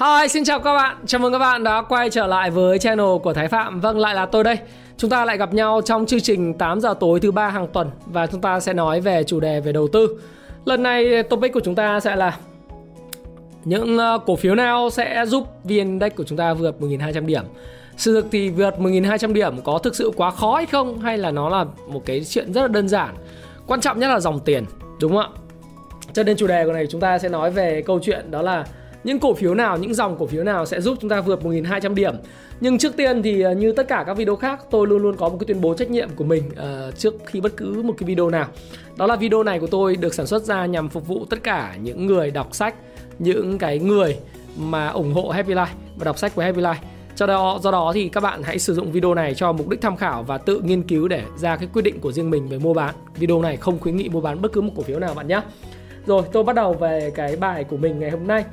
[0.00, 0.96] Hi, xin chào các bạn.
[1.06, 3.80] Chào mừng các bạn đã quay trở lại với channel của Thái Phạm.
[3.80, 4.58] Vâng, lại là tôi đây.
[4.96, 7.90] Chúng ta lại gặp nhau trong chương trình 8 giờ tối thứ ba hàng tuần
[8.06, 10.20] và chúng ta sẽ nói về chủ đề về đầu tư.
[10.64, 12.38] Lần này topic của chúng ta sẽ là
[13.64, 17.44] những ờ, cổ phiếu nào sẽ giúp VN Index của chúng ta vượt 1.200 điểm.
[17.96, 21.30] Sự thực thì vượt 1.200 điểm có thực sự quá khó hay không hay là
[21.30, 23.14] nó là một cái chuyện rất là đơn giản.
[23.66, 24.64] Quan trọng nhất là dòng tiền,
[25.00, 25.40] đúng không ạ?
[26.12, 28.64] Cho nên chủ đề của này chúng ta sẽ nói về câu chuyện đó là
[29.04, 31.94] những cổ phiếu nào, những dòng cổ phiếu nào sẽ giúp chúng ta vượt 1.200
[31.94, 32.14] điểm.
[32.60, 35.28] Nhưng trước tiên thì ờ, như tất cả các video khác, tôi luôn luôn có
[35.28, 38.06] một cái tuyên bố trách nhiệm của mình uh, trước khi bất cứ một cái
[38.06, 38.46] video nào.
[38.96, 41.76] Đó là video này của tôi được sản xuất ra nhằm phục vụ tất cả
[41.82, 42.74] những người đọc sách,
[43.18, 44.16] những cái người
[44.56, 46.74] mà ủng hộ Happy Life và đọc sách của Happy Life.
[47.16, 49.80] Do đó, do đó thì các bạn hãy sử dụng video này cho mục đích
[49.80, 52.58] tham khảo và tự nghiên cứu để ra cái quyết định của riêng mình về
[52.58, 52.94] mua bán.
[53.16, 55.40] Video này không khuyến nghị mua bán bất cứ một cổ phiếu nào bạn nhé.
[56.06, 58.44] Rồi, tôi bắt đầu về cái bài của mình ngày hôm nay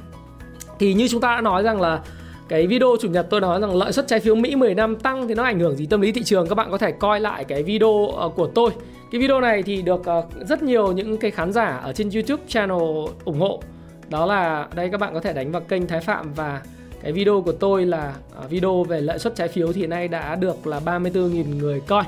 [0.79, 2.01] thì như chúng ta đã nói rằng là
[2.49, 5.27] cái video chủ nhật tôi nói rằng lợi suất trái phiếu Mỹ 10 năm tăng
[5.27, 6.47] thì nó ảnh hưởng gì tâm lý thị trường?
[6.47, 8.71] Các bạn có thể coi lại cái video ờ, của tôi.
[9.11, 12.43] Cái video này thì được ờ, rất nhiều những cái khán giả ở trên YouTube
[12.47, 12.79] channel
[13.25, 13.61] ủng hộ.
[14.09, 16.61] Đó là, đây các bạn có thể đánh vào kênh Thái Phạm và
[17.01, 20.35] cái video của tôi là ờ, video về lợi suất trái phiếu thì nay đã
[20.35, 22.03] được là 34.000 người coi.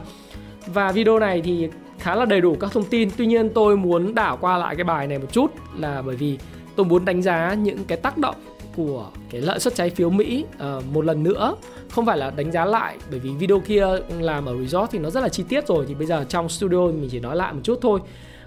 [0.65, 1.69] Và video này thì
[1.99, 3.09] khá là đầy đủ các thông tin.
[3.17, 6.37] Tuy nhiên tôi muốn đảo qua lại cái bài này một chút là bởi vì
[6.75, 8.35] tôi muốn đánh giá những cái tác động
[8.75, 11.55] của cái lợi suất trái phiếu Mỹ uh, một lần nữa.
[11.89, 13.87] Không phải là đánh giá lại bởi vì video kia
[14.19, 16.87] làm ở resort thì nó rất là chi tiết rồi thì bây giờ trong studio
[16.87, 17.99] mình chỉ nói lại một chút thôi.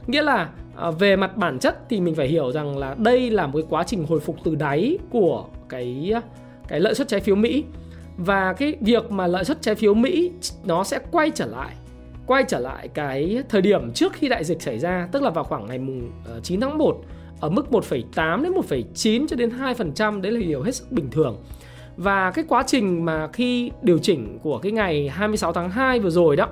[0.06, 0.50] Nghĩa là
[0.88, 3.66] uh, về mặt bản chất thì mình phải hiểu rằng là đây là một cái
[3.68, 6.12] quá trình hồi phục từ đáy của cái
[6.68, 7.64] cái lợi suất trái phiếu Mỹ.
[8.16, 10.30] Và cái việc mà lợi suất trái phiếu Mỹ
[10.64, 11.74] nó sẽ quay trở lại
[12.26, 15.44] quay trở lại cái thời điểm trước khi đại dịch xảy ra tức là vào
[15.44, 17.00] khoảng ngày mùng ờ, 9 tháng 1
[17.44, 21.36] ở mức 1,8 đến 1,9 cho đến 2% đấy là điều hết sức bình thường.
[21.96, 26.10] Và cái quá trình mà khi điều chỉnh của cái ngày 26 tháng 2 vừa
[26.10, 26.48] rồi đó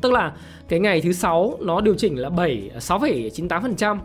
[0.00, 0.32] Tức là
[0.68, 3.98] cái ngày thứ sáu nó điều chỉnh là 7 6,98%.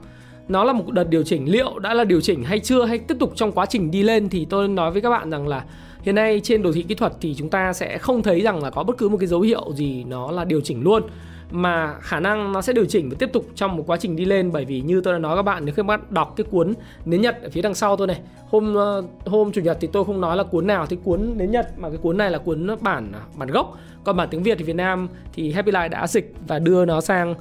[0.47, 3.15] Nó là một đợt điều chỉnh liệu đã là điều chỉnh hay chưa hay tiếp
[3.19, 5.65] tục trong quá trình đi lên thì tôi nói với các bạn rằng là
[6.01, 8.69] hiện nay trên đồ thị kỹ thuật thì chúng ta sẽ không thấy rằng là
[8.69, 11.03] có bất cứ một cái dấu hiệu gì nó là điều chỉnh luôn
[11.51, 14.25] mà khả năng nó sẽ điều chỉnh và tiếp tục trong một quá trình đi
[14.25, 14.51] lên.
[14.51, 16.73] Bởi vì như tôi đã nói các bạn nếu các bạn đọc cái cuốn
[17.05, 18.19] nến nhật ở phía đằng sau tôi này
[18.49, 20.85] hôm ờ, hôm chủ nhật thì tôi không nói là cuốn nào.
[20.85, 24.27] Thì cuốn nến nhật mà cái cuốn này là cuốn bản bản gốc còn bản
[24.31, 27.35] tiếng việt thì việt nam thì happy life đã dịch và đưa nó sang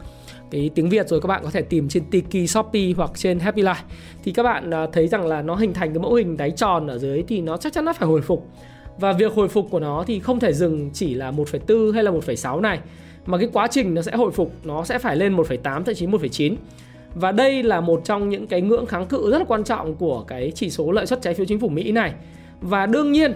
[0.51, 1.21] cái tiếng Việt rồi.
[1.21, 3.83] Các bạn có thể tìm trên Tiki, Shopee hoặc trên Happy Life.
[4.25, 6.87] Thì các bạn ờ, thấy rằng là nó hình thành cái mẫu hình đáy tròn
[6.87, 8.49] ở dưới thì nó chắc chắn nó phải hồi phục.
[8.99, 12.11] Và việc hồi phục của nó thì không thể dừng chỉ là 1,4 hay là
[12.11, 12.81] 1,6 này
[13.27, 16.07] mà cái quá trình nó sẽ hồi phục nó sẽ phải lên 1,8 thậm chí
[16.07, 16.55] 1,9
[17.21, 20.25] và đây là một trong những cái ngưỡng kháng cự rất là quan trọng của
[20.29, 22.13] cái chỉ số lợi suất trái phiếu chính phủ Mỹ này.
[22.61, 23.33] Và đương nhiên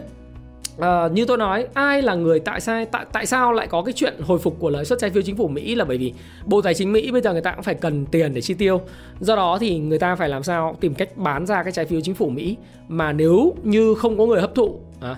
[0.76, 3.92] uh, như tôi nói ai là người tại sao tại tại sao lại có cái
[3.92, 6.12] chuyện hồi phục của lợi suất trái phiếu chính phủ Mỹ là bởi vì
[6.44, 8.80] bộ tài chính Mỹ bây giờ người ta cũng phải cần tiền để chi tiêu.
[9.20, 12.00] Do đó thì người ta phải làm sao tìm cách bán ra cái trái phiếu
[12.00, 12.56] chính phủ Mỹ
[12.88, 15.16] mà nếu như không có người hấp thụ uh,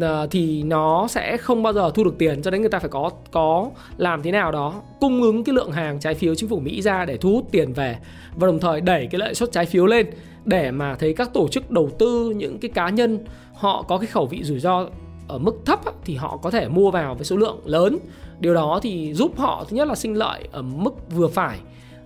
[0.00, 2.88] Ờ, thì nó sẽ không bao giờ thu được tiền cho đến người ta phải
[2.88, 6.60] có có làm thế nào đó cung ứng cái lượng hàng trái phiếu chính phủ
[6.60, 7.96] Mỹ ra để thu hút tiền về
[8.36, 10.06] và đồng thời đẩy cái lợi suất trái phiếu lên
[10.44, 13.18] để mà thấy các tổ chức đầu tư những cái cá nhân
[13.54, 14.86] họ có cái khẩu vị rủi ro
[15.28, 17.98] ở mức thấp thì họ có thể mua vào với số lượng lớn.
[18.40, 21.58] Điều đó thì giúp họ thứ nhất là sinh lợi ở mức vừa phải.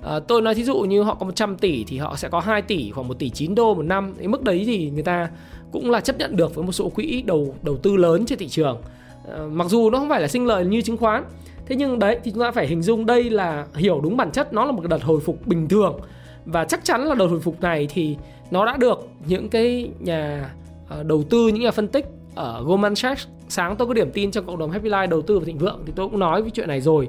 [0.03, 2.63] À, tôi nói thí dụ như họ có 100 tỷ thì họ sẽ có 2
[2.63, 4.15] tỷ khoảng 1 tỷ 9 đô một năm.
[4.19, 5.29] Cái mức đấy thì người ta
[5.75, 8.49] cũng là chấp nhận được với một số quỹ đầu đầu tư lớn trên thị
[8.49, 8.83] trường.
[9.29, 11.25] Ờ, mặc dù nó không phải là sinh lời như chứng khoán,
[11.67, 14.53] thế nhưng đấy, thì chúng ta phải hình dung đây là hiểu đúng bản chất,
[14.53, 16.01] nó là một đợt hồi phục bình thường.
[16.45, 18.17] Và chắc chắn là đợt hồi phục này thì
[18.51, 20.51] nó đã được những cái nhà
[20.89, 24.31] ờ, đầu tư, những nhà phân tích ở Goldman Sachs sáng tôi có điểm tin
[24.31, 26.51] trong cộng đồng Happy Life đầu tư và thịnh vượng, thì tôi cũng nói với
[26.51, 27.09] chuyện này rồi.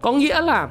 [0.00, 0.68] Có nghĩa là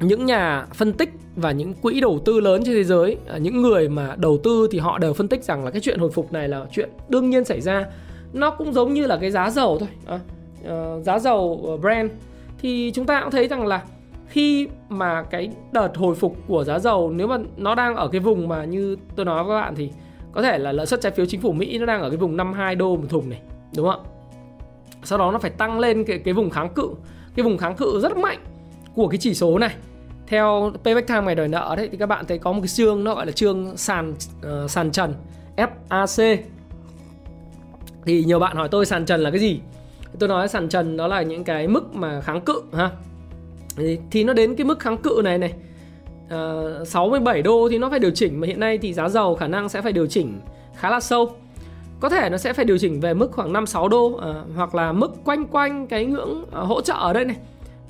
[0.00, 3.62] những nhà phân tích và những quỹ đầu tư lớn trên thế giới à, những
[3.62, 6.32] người mà đầu tư thì họ đều phân tích rằng là cái chuyện hồi phục
[6.32, 7.86] này là chuyện đương nhiên xảy ra.
[8.32, 10.20] Nó cũng giống như là cái giá dầu thôi à,
[10.72, 12.10] uh, giá dầu Brent.
[12.58, 13.82] Thì chúng ta cũng thấy rằng là
[14.28, 18.20] khi mà cái đợt hồi phục của giá dầu nếu mà nó đang ở cái
[18.20, 19.90] vùng mà như tôi nói với các bạn thì
[20.32, 22.36] có thể là lợi suất trái phiếu chính phủ Mỹ nó đang ở cái vùng
[22.36, 23.40] 52 đô một thùng này
[23.76, 24.08] đúng không ạ?
[25.04, 26.90] Sau đó nó phải tăng lên cái cái vùng kháng cự
[27.34, 28.38] cái vùng kháng cự rất mạnh
[28.94, 29.74] của cái chỉ số này
[30.28, 33.04] theo payback time ngày đòi nợ đấy thì các bạn thấy có một cái chương
[33.04, 34.14] nó gọi là chương sàn
[34.64, 35.14] uh, sàn trần
[35.56, 36.36] FAC
[38.04, 39.60] thì nhiều bạn hỏi tôi sàn trần là cái gì?
[40.18, 42.90] Tôi nói sàn trần đó là những cái mức mà kháng cự ha?
[44.10, 45.52] Thì nó đến cái mức kháng cự này này
[46.28, 49.34] ờ, uh, 67 đô thì nó phải điều chỉnh mà hiện nay thì giá dầu
[49.34, 50.40] khả năng sẽ phải điều chỉnh
[50.76, 51.36] khá là sâu.
[52.00, 54.22] Có thể nó sẽ phải điều chỉnh về mức khoảng 5 6 đô uh,
[54.56, 57.36] hoặc là mức quanh quanh cái ngưỡng uh, hỗ trợ ở đây này.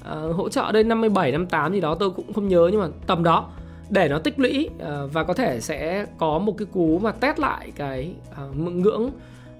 [0.00, 3.22] Uh, hỗ trợ đây 57 58 gì đó tôi cũng không nhớ nhưng mà tầm
[3.22, 3.48] đó
[3.90, 7.38] để nó tích lũy uh, và có thể sẽ có một cái cú mà test
[7.38, 8.12] lại cái
[8.48, 9.10] uh, ngưỡng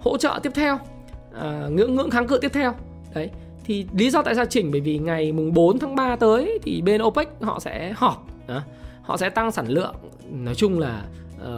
[0.01, 0.79] hỗ trợ tiếp theo,
[1.31, 2.75] uh, ngưỡng ngưỡng kháng cự tiếp theo.
[3.15, 3.31] Đấy.
[3.65, 6.83] Thì lý do tại sao chỉnh bởi vì ngày mùng 4 tháng 3 tới thì
[6.83, 8.27] bên OPEC họ sẽ họp,
[8.57, 8.63] uh,
[9.03, 9.95] họ sẽ tăng sản lượng.
[10.31, 11.05] Nói chung là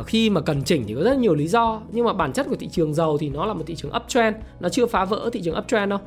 [0.07, 2.57] khi mà cần chỉnh thì có rất nhiều lý do nhưng mà bản chất của
[2.57, 5.43] thị trường dầu thì nó là một thị trường uptrend nó chưa phá vỡ thị
[5.45, 5.99] trường uptrend đâu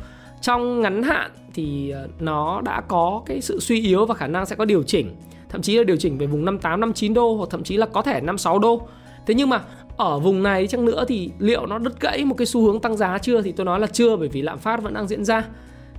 [0.44, 4.46] trong ngắn hạn thì ờ, nó đã có cái sự suy yếu và khả năng
[4.46, 5.16] sẽ có điều chỉnh
[5.50, 8.02] thậm chí là điều chỉnh về vùng 58 59 đô hoặc thậm chí là có
[8.02, 8.82] thể 56 đô
[9.26, 9.62] thế nhưng mà
[9.98, 12.98] ở vùng này chăng nữa thì liệu nó đứt gãy một cái xu hướng tăng
[12.98, 15.44] giá chưa thì tôi nói là chưa bởi vì lạm phát vẫn đang diễn ra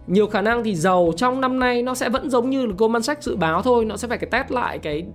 [0.07, 3.03] nhiều khả năng thì dầu trong năm nay nó sẽ vẫn giống như là Goldman
[3.03, 5.07] Sachs dự báo thôi nó sẽ phải cái test lại cái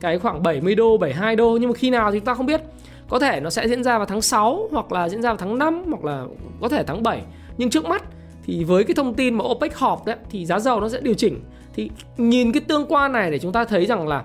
[0.00, 2.60] cái khoảng 70 đô, 72 đô nhưng mà khi nào thì chúng ta không biết.
[3.08, 5.58] Có thể nó sẽ diễn ra vào tháng 6 hoặc là diễn ra vào tháng
[5.58, 6.24] 5 hoặc là
[6.60, 7.22] có thể tháng 7.
[7.58, 8.02] Nhưng trước mắt
[8.46, 11.14] thì với cái thông tin mà OPEC họp đấy thì giá dầu nó sẽ điều
[11.14, 11.40] chỉnh.
[11.74, 14.24] Thì nhìn cái tương quan này để chúng ta thấy rằng là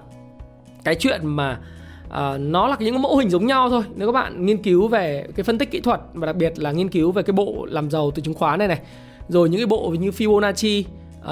[0.84, 1.60] cái chuyện mà
[2.08, 3.84] uh, nó là những mẫu hình giống nhau thôi.
[3.96, 6.72] Nếu các bạn nghiên cứu về cái phân tích kỹ thuật và đặc biệt là
[6.72, 8.80] nghiên cứu về cái bộ làm giàu từ chứng khoán này này,
[9.28, 10.84] rồi những cái bộ như Fibonacci,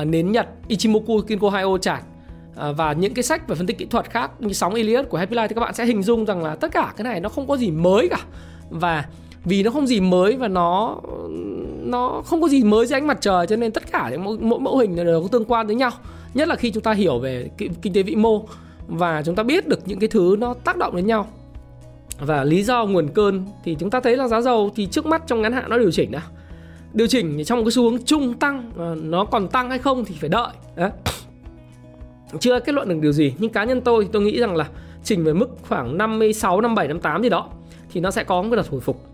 [0.02, 2.04] uh, nến Nhật, Ichimoku Kinko Hyo chart
[2.70, 5.18] uh, và những cái sách về phân tích kỹ thuật khác như sóng Elliott của
[5.18, 7.30] Happy Life thì các bạn sẽ hình dung rằng là tất cả cái này nó
[7.30, 8.20] không có gì mới cả
[8.70, 9.06] và
[9.46, 10.98] vì nó không gì mới và nó
[11.80, 14.38] nó không có gì mới dưới ánh mặt trời cho nên tất cả những mỗi,
[14.40, 15.92] mỗi mẫu hình đều có tương quan với nhau.
[16.34, 17.50] Nhất là khi chúng ta hiểu về
[17.82, 18.46] kinh tế vĩ mô
[18.88, 21.28] và chúng ta biết được những cái thứ nó tác động đến nhau.
[22.20, 25.24] Và lý do nguồn cơn thì chúng ta thấy là giá dầu thì trước mắt
[25.28, 26.22] trong ngắn hạn nó điều chỉnh đã.
[26.94, 30.06] Điều chỉnh trong một cái xu hướng chung tăng ờ, nó còn tăng hay không
[30.06, 30.54] thì phải đợi.
[30.76, 30.92] Đấy
[32.40, 34.70] chưa kết luận được điều gì nhưng cá nhân tôi thì tôi nghĩ rằng là
[35.04, 37.50] chỉnh về mức khoảng 56, 57, 58 gì đó
[37.92, 39.09] thì nó sẽ có một đợt hồi phục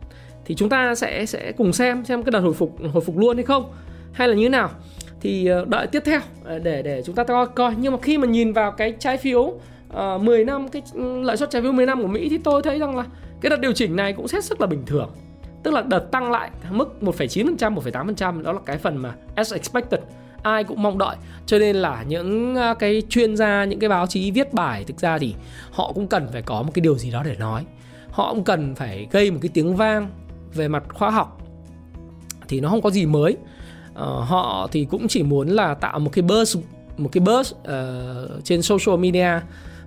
[0.45, 3.37] thì chúng ta sẽ sẽ cùng xem xem cái đợt hồi phục hồi phục luôn
[3.37, 3.71] hay không.
[4.13, 4.69] Hay là như thế nào.
[5.21, 7.75] Thì ờ, đợi tiếp theo ờ, để để chúng ta coi coi.
[7.79, 9.59] Nhưng mà khi mà nhìn vào cái trái phiếu
[9.89, 12.37] ờ, uh, 10 năm cái ừ, lợi suất trái phiếu 10 năm của Mỹ thì
[12.37, 13.05] tôi thấy rằng là
[13.41, 15.09] cái đợt điều chỉnh này cũng xét sức là bình thường.
[15.63, 19.99] Tức là đợt tăng lại mức 1,9% 1,8% đó là cái phần mà as expected.
[20.43, 21.15] Ai cũng mong đợi.
[21.45, 25.17] Cho nên là những cái chuyên gia những cái báo chí viết bài thực ra
[25.17, 25.35] thì
[25.71, 27.65] họ cũng cần phải có một cái điều gì đó để nói.
[28.11, 30.09] Họ cũng cần phải gây một cái tiếng vang
[30.55, 31.41] về mặt khoa học
[32.47, 33.37] thì nó không có gì mới.
[33.91, 36.61] Uh, họ thì cũng chỉ muốn là tạo một cái buzz
[36.97, 39.39] một cái buzz uh, trên social media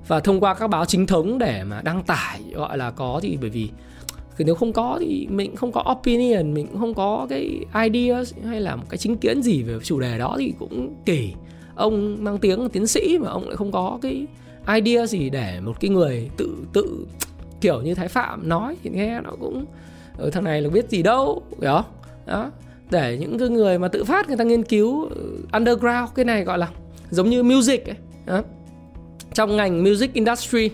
[0.08, 3.38] và thông qua các báo chính thống để mà đăng tải gọi là có thì
[3.40, 3.70] bởi vì
[4.36, 8.60] thì nếu không có thì mình không có opinion mình không có cái idea hay
[8.60, 11.34] là một cái chính kiến gì về chủ đề đó thì cũng kỳ
[11.74, 14.26] ông mang tiếng tiến sĩ mà ông lại không có cái
[14.74, 17.06] idea gì để một cái người tự tự
[17.60, 19.64] kiểu như thái phạm nói thì nghe nó cũng
[20.18, 21.84] ừ, thằng này là biết gì đâu hiểu không?
[22.26, 22.50] Đó.
[22.90, 25.22] Để những cái người mà tự phát người ta nghiên cứu ờ,
[25.52, 26.68] underground cái này gọi là
[27.10, 27.96] giống như music ấy.
[28.26, 28.42] Đó.
[29.34, 30.70] trong ngành music industry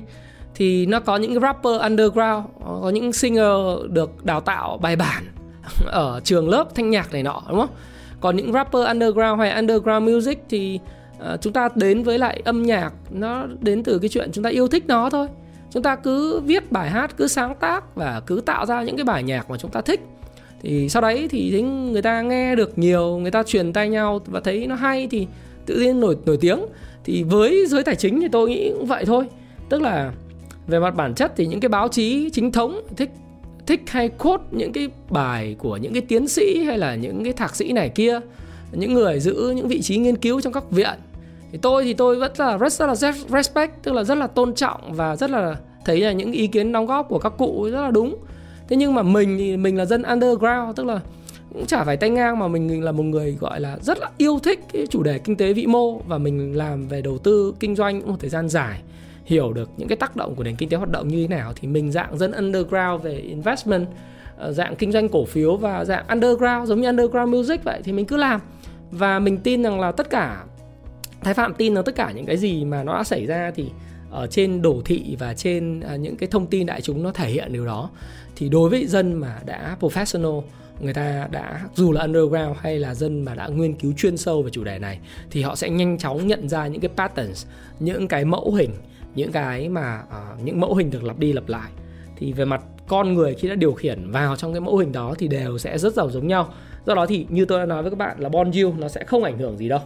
[0.54, 5.24] thì nó có những rapper underground ờ, có những singer được đào tạo bài bản
[5.86, 7.74] ở trường lớp thanh nhạc này nọ đúng không?
[8.20, 10.80] Còn những rapper underground hay underground music thì
[11.16, 14.50] uh, chúng ta đến với lại âm nhạc nó đến từ cái chuyện chúng ta
[14.50, 15.28] yêu thích nó thôi
[15.74, 19.04] chúng ta cứ viết bài hát, cứ sáng tác và cứ tạo ra những cái
[19.04, 20.00] bài nhạc mà chúng ta thích.
[20.62, 24.40] Thì sau đấy thì người ta nghe được nhiều, người ta truyền tay nhau và
[24.40, 25.26] thấy nó hay thì
[25.66, 26.60] tự nhiên nổi nổi tiếng.
[27.04, 29.24] Thì với giới tài chính thì tôi nghĩ cũng vậy thôi.
[29.68, 30.12] Tức là
[30.66, 33.10] về mặt bản chất thì những cái báo chí chính thống thích
[33.66, 37.32] thích hay quote những cái bài của những cái tiến sĩ hay là những cái
[37.32, 38.20] thạc sĩ này kia,
[38.72, 40.98] những người giữ những vị trí nghiên cứu trong các viện
[41.54, 42.94] thì tôi thì tôi vẫn là rất, rất là
[43.28, 46.73] respect tức là rất là tôn trọng và rất là thấy là những ý kiến
[46.73, 48.16] đóng góp của các cụ rất là đúng.
[48.68, 51.00] Thế nhưng mà mình thì mình là dân underground tức là
[51.52, 54.38] cũng chả phải tay ngang mà mình là một người gọi là rất là yêu
[54.42, 57.76] thích cái chủ đề kinh tế vĩ mô và mình làm về đầu tư kinh
[57.76, 58.82] doanh một thời gian dài
[59.25, 61.52] hiểu được những cái tác động của nền kinh tế hoạt động như thế nào.
[61.56, 63.87] Thì mình dạng dân underground về investment
[64.38, 67.92] ờ, dạng kinh doanh cổ phiếu và dạng underground giống như underground music vậy thì
[67.92, 68.40] mình cứ làm.
[68.90, 70.44] Và mình tin rằng là tất cả
[71.24, 73.70] thái phạm tin là tất cả những cái gì mà nó đã xảy ra thì
[74.10, 77.30] ở trên đồ thị và trên à, những cái thông tin đại chúng nó thể
[77.30, 77.90] hiện điều đó.
[78.36, 80.42] Thì đối với dân mà đã professional
[80.80, 84.42] người ta đã dù là underground hay là dân mà đã nghiên cứu chuyên sâu
[84.42, 84.98] về chủ đề này
[85.30, 87.46] thì họ sẽ nhanh chóng nhận ra những cái patterns
[87.80, 88.70] những cái mẫu hình
[89.14, 91.70] những cái mà uh, những mẫu hình được lặp đi lặp lại.
[92.16, 95.14] Thì về mặt con người khi đã điều khiển vào trong cái mẫu hình đó
[95.18, 96.54] thì đều sẽ rất giàu giống nhau.
[96.86, 99.24] Do đó thì như tôi đã nói với các bạn là bonjour nó sẽ không
[99.24, 99.80] ảnh hưởng gì đâu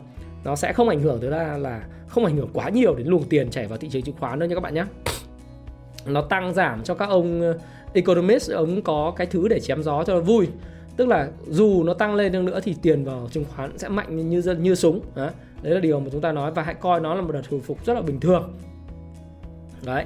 [0.48, 3.24] nó sẽ không ảnh hưởng tới là là không ảnh hưởng quá nhiều đến luồng
[3.24, 4.84] tiền chảy vào thị trường chứng khoán đâu nha các bạn nhé
[6.06, 7.58] nó tăng giảm cho các ông ờ,
[7.92, 10.48] economist, ông có cái thứ để chém gió cho nó vui.
[10.96, 14.42] Tức là dù nó tăng lên nữa thì tiền vào chứng khoán sẽ mạnh như
[14.60, 15.00] như súng
[15.62, 17.60] đấy là điều mà chúng ta nói và hãy coi nó là một đợt hồi
[17.60, 18.52] phục rất là bình thường.
[19.84, 20.04] Đấy.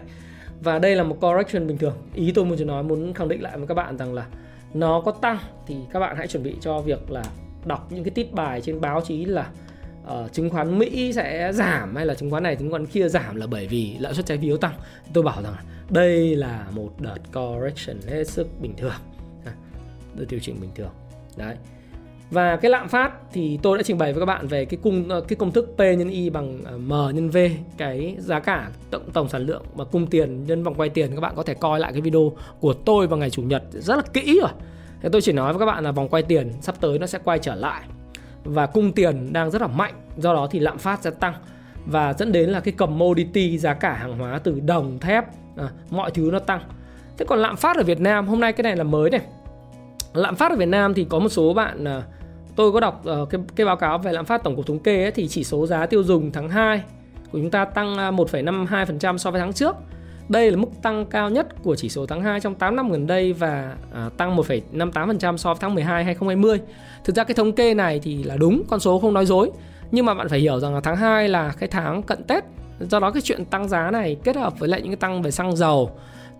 [0.61, 1.95] Và đây là một correction bình thường.
[2.15, 4.27] Ý tôi muốn nói, muốn khẳng định lại với các bạn rằng là
[4.75, 7.25] nó có tăng thì các bạn hãy chuẩn bị cho việc là
[7.65, 9.51] đọc những cái tít bài trên báo chí là
[10.07, 13.37] uh, chứng khoán Mỹ sẽ giảm hay là chứng khoán này chứng khoán kia giảm
[13.37, 14.75] là bởi vì lãi suất trái phiếu tăng.
[15.13, 15.55] Tôi bảo rằng
[15.91, 18.95] đây là một đợt correction hết sức bình thường.
[19.45, 19.53] À,
[20.15, 20.91] đợt điều chỉnh bình thường.
[21.37, 21.57] Đấy.
[22.31, 25.09] Và cái lạm phát thì tôi đã trình bày với các bạn về cái cung
[25.09, 27.39] ờ, cái công thức P nhân Y bằng ờ, M nhân V.
[27.77, 31.21] Cái giá cả tổng, tổng sản lượng và cung tiền nhân vòng quay tiền các
[31.21, 34.03] bạn có thể coi lại cái video của tôi vào ngày chủ nhật rất là
[34.13, 34.51] kỹ rồi.
[35.01, 37.19] Thế tôi chỉ nói với các bạn là vòng quay tiền sắp tới nó sẽ
[37.25, 37.83] quay trở lại
[38.45, 41.35] và cung tiền đang rất là mạnh do đó thì lạm phát sẽ tăng
[41.87, 45.25] và dẫn đến là cái commodity giá cả hàng hóa từ đồng thép
[45.57, 46.61] à, mọi thứ nó tăng.
[47.19, 49.21] Thế còn lạm phát ở Việt Nam hôm nay cái này là mới này.
[50.15, 52.03] Lạm phát ở Việt Nam thì có một số bạn à,
[52.57, 55.03] tôi có đọc uh, cái, cái báo cáo về lạm phát tổng cục thống kê
[55.03, 56.83] ấy, thì chỉ số giá tiêu dùng tháng 2
[57.33, 59.77] của chúng ta tăng à, 1,52% so với tháng trước.
[60.33, 63.07] Đây là mức tăng cao nhất của chỉ số tháng 2 trong 8 năm gần
[63.07, 66.61] đây và à, tăng 1,58% so với tháng 12 2020.
[67.05, 69.51] Thực ra cái thống kê này thì là đúng, con số không nói dối.
[69.91, 72.45] Nhưng mà bạn phải hiểu rằng là tháng 2 là cái tháng cận Tết.
[72.81, 75.31] Do đó cái chuyện tăng giá này kết hợp với lại những cái tăng về
[75.31, 75.91] xăng dầu,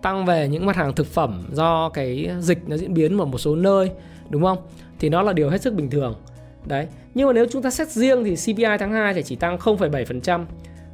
[0.01, 3.37] tăng về những mặt hàng thực phẩm do cái dịch nó diễn biến ở một
[3.37, 3.91] số nơi,
[4.29, 4.57] đúng không?
[4.99, 6.15] thì nó là điều hết sức bình thường.
[6.65, 6.87] Đấy.
[7.13, 10.45] Nhưng mà nếu chúng ta xét riêng thì CPI tháng 2 thì chỉ tăng 0,7%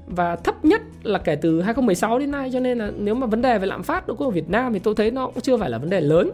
[0.09, 2.49] và thấp nhất là kể từ 2016 đến nay.
[2.53, 4.95] Cho nên là nếu mà vấn đề về lạm phát của Việt Nam thì tôi
[4.95, 6.31] thấy nó cũng chưa phải là vấn đề lớn.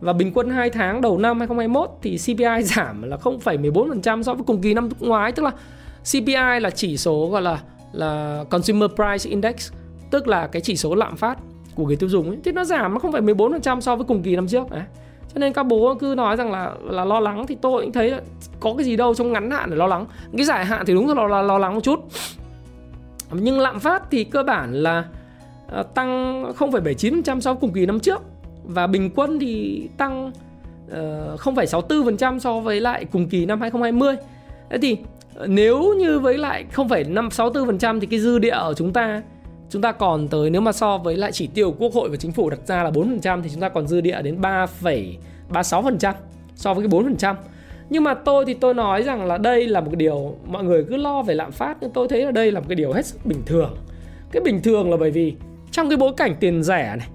[0.00, 4.44] Và bình quân 2 tháng đầu năm 2021 thì CPI giảm là 0,14% so với
[4.46, 5.32] cùng kỳ năm ngoái.
[5.32, 5.50] Tức là
[6.12, 7.60] CPI là chỉ số gọi là
[7.92, 9.72] là Consumer Price Index
[10.10, 11.38] tức là cái chỉ số lạm phát
[11.74, 14.48] của người tiêu dùng ấy, thì nó giảm nó 0,14% so với cùng kỳ năm
[14.48, 14.70] trước.
[14.70, 14.82] Đấy.
[15.34, 18.14] Cho nên các bố cứ nói rằng là là lo lắng thì tôi cũng thấy
[18.60, 20.06] có cái gì đâu trong ngắn hạn để lo lắng.
[20.36, 22.00] Cái dài hạn thì đúng là lo, lo, lo lắng một chút
[23.32, 25.04] nhưng lạm phát thì cơ bản là
[25.72, 28.22] à, tăng 0,79% so với cùng kỳ năm trước
[28.64, 30.32] và bình quân thì tăng
[30.90, 34.16] ờ, 0,64% so với lại cùng kỳ năm 2020
[34.70, 34.96] thế thì
[35.34, 39.22] ờ, nếu như với lại 0,564% thì cái dư địa ở chúng ta
[39.70, 42.32] chúng ta còn tới nếu mà so với lại chỉ tiêu quốc hội và chính
[42.32, 46.12] phủ đặt ra là 4% thì chúng ta còn dư địa đến 3,36%
[46.54, 47.34] so với cái 4%.
[47.90, 50.84] Nhưng mà tôi thì tôi nói rằng là đây là một cái điều mọi người
[50.84, 53.06] cứ lo về lạm phát nhưng tôi thấy là đây là một cái điều hết
[53.06, 53.76] sức bình thường.
[54.32, 55.34] Cái bình thường là bởi vì
[55.70, 57.08] trong cái bối cảnh tiền rẻ này,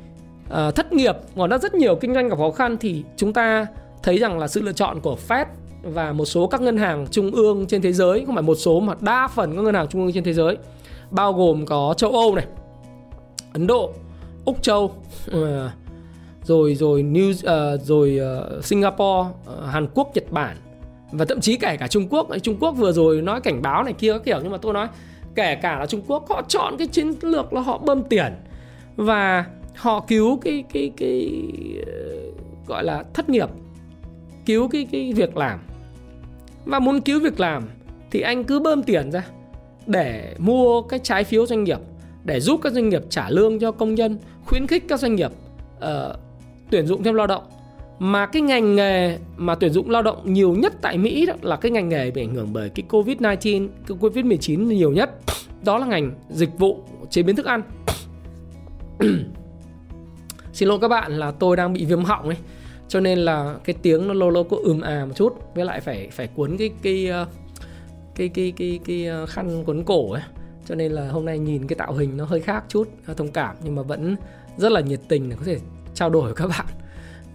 [0.50, 3.68] à, thất nghiệp, còn đã rất nhiều kinh doanh gặp khó khăn thì chúng ta
[4.04, 5.46] thấy rằng là sự lựa chọn của Fed
[5.84, 8.80] và một số các ngân hàng trung ương trên thế giới không phải một số
[8.80, 10.58] mà đa phần các ngân hàng trung ương trên thế giới
[11.12, 12.46] bao gồm có châu Âu này,
[13.54, 13.92] Ấn Độ,
[14.46, 15.44] Úc Châu, uh,
[16.44, 18.20] rồi rồi New uh, rồi
[18.58, 20.58] uh, Singapore, uh, Hàn Quốc, Nhật Bản
[21.18, 22.28] và thậm chí kể cả Trung Quốc.
[22.44, 24.88] Trung Quốc vừa rồi nói cảnh báo này kia các kiểu nhưng mà tôi nói
[25.36, 28.34] kể cả là Trung Quốc họ chọn cái chiến lược là họ bơm tiền
[28.96, 29.46] và
[29.76, 31.44] họ cứu cái cái cái
[31.86, 31.94] ờ,
[32.68, 33.50] gọi là thất nghiệp,
[34.46, 35.60] cứu cái cái việc làm
[36.66, 37.64] và muốn cứu việc làm
[38.12, 39.24] thì anh cứ bơm tiền ra
[39.86, 41.80] để mua cái trái phiếu doanh nghiệp
[42.24, 45.32] để giúp các doanh nghiệp trả lương cho công nhân khuyến khích các doanh nghiệp
[45.78, 46.16] uh,
[46.70, 47.44] tuyển dụng thêm lao động
[48.00, 51.56] mà cái ngành nghề mà tuyển dụng lao động nhiều nhất tại Mỹ đó là
[51.56, 55.10] cái ngành nghề bị ảnh hưởng bởi cái Covid-19, cái Covid-19 nhiều nhất.
[55.66, 57.62] Đó là ngành dịch vụ chế biến thức ăn.
[60.54, 62.38] Xin lỗi các bạn là tôi đang bị viêm họng ấy.
[62.88, 65.82] Cho nên là cái tiếng nó lâu lâu có ừm à một chút, với lại
[65.82, 67.26] phải phải cuốn cái cái ờ,
[68.16, 70.22] cái cái cái cái cái khăn cuốn cổ ấy
[70.66, 73.56] cho nên là hôm nay nhìn cái tạo hình nó hơi khác chút thông cảm
[73.64, 74.16] nhưng mà vẫn
[74.58, 75.60] rất là nhiệt tình để có thể
[75.94, 76.66] trao đổi với các bạn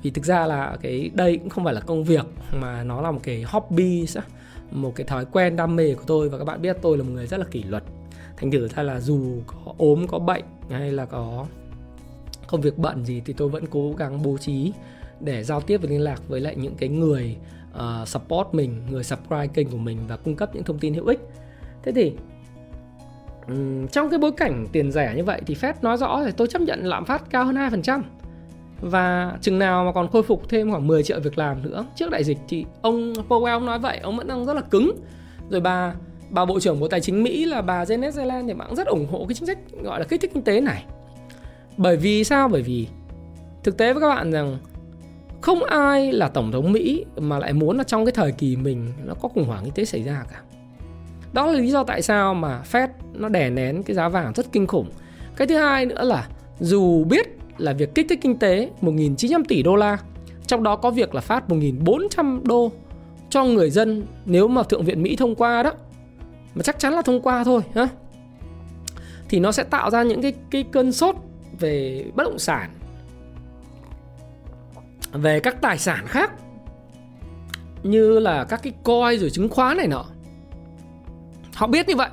[0.02, 3.10] vì thực ra là cái đây cũng không phải là công việc mà nó là
[3.10, 4.06] một cái hobby
[4.70, 6.28] một cái thói quen đam mê của tôi.
[6.28, 7.82] Và các bạn biết tôi là một người rất là kỷ luật.
[8.36, 11.46] Thành thử ra là dù có ốm có bệnh hay là có
[12.46, 14.72] công việc bận gì thì tôi vẫn cố gắng bố trí
[15.20, 17.36] để giao tiếp và liên lạc với lại những cái người
[17.74, 21.06] uh, support mình người subscribe kênh của mình và cung cấp những thông tin hữu
[21.06, 21.20] ích.
[21.82, 22.12] Thế thì
[23.92, 26.62] trong cái bối cảnh tiền rẻ như vậy thì Fed nói rõ là tôi chấp
[26.62, 28.02] nhận lạm phát cao hơn 2%
[28.80, 31.86] và chừng nào mà còn khôi phục thêm khoảng 10 triệu việc làm nữa.
[31.96, 34.92] Trước đại dịch thì ông Powell ông nói vậy, ông vẫn đang rất là cứng.
[35.50, 35.94] Rồi bà
[36.30, 39.06] bà bộ trưởng bộ tài chính Mỹ là bà Janet Yellen thì cũng rất ủng
[39.10, 40.84] hộ cái chính sách gọi là kích thích kinh tế này.
[41.76, 42.48] Bởi vì sao?
[42.48, 42.88] Bởi vì
[43.62, 44.58] thực tế với các bạn rằng
[45.40, 48.92] không ai là tổng thống Mỹ mà lại muốn là trong cái thời kỳ mình
[49.04, 50.40] nó có khủng hoảng kinh tế xảy ra cả.
[51.32, 54.52] Đó là lý do tại sao mà Fed nó đè nén cái giá vàng rất
[54.52, 54.90] kinh khủng.
[55.36, 56.28] Cái thứ hai nữa là
[56.60, 57.26] dù biết
[57.60, 59.98] là việc kích thích kinh tế 1.900 tỷ đô la,
[60.46, 62.72] trong đó có việc là phát 1.400 đô
[63.30, 65.72] cho người dân nếu mà Thượng viện Mỹ thông qua đó.
[66.54, 67.88] Mà chắc chắn là thông qua thôi, ha.
[69.28, 71.16] Thì nó sẽ tạo ra những cái cái cơn sốt
[71.58, 72.70] về bất động sản,
[75.12, 76.32] về các tài sản khác,
[77.82, 80.04] như là các cái coi rồi chứng khoán này nọ.
[81.54, 82.10] Họ biết như vậy,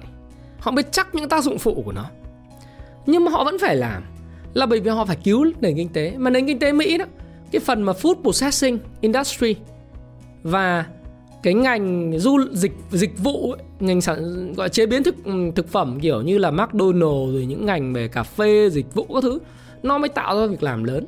[0.59, 2.05] họ biết chắc những tác dụng phụ của nó.
[3.05, 4.03] Nhưng mà họ vẫn phải làm
[4.57, 6.13] là bởi vì họ phải cứu nền kinh tế.
[6.17, 7.05] Mà nền kinh tế Mỹ đó
[7.51, 9.55] cái phần mà food processing industry
[10.43, 10.85] và
[11.43, 15.69] cái ngành du dịch dịch vụ ấy, ngành sản gọi chế biến thực ừ, thực
[15.69, 19.39] phẩm kiểu như là McDonald rồi những ngành về cà phê dịch vụ các thứ
[19.83, 21.05] nó mới tạo ra việc làm lớn.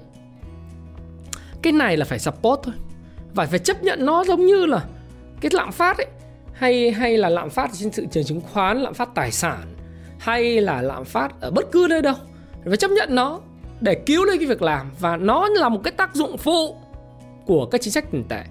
[1.62, 2.74] Cái này là phải support thôi.
[3.34, 4.86] Và phải chấp nhận nó giống như là
[5.41, 6.08] cái lạm phát ấy.
[6.53, 9.75] Hay hay là lạm phát trên thị trường chứng khoán lạm phát tài sản
[10.20, 12.15] hay là lạm phát ở bất cứ nơi đâu
[12.66, 13.39] phải chấp nhận nó
[13.82, 14.92] để cứu lấy cái việc làm.
[15.00, 16.75] Và nó là một cái tác dụng phụ
[17.46, 18.44] của các chính sách tiền tệ.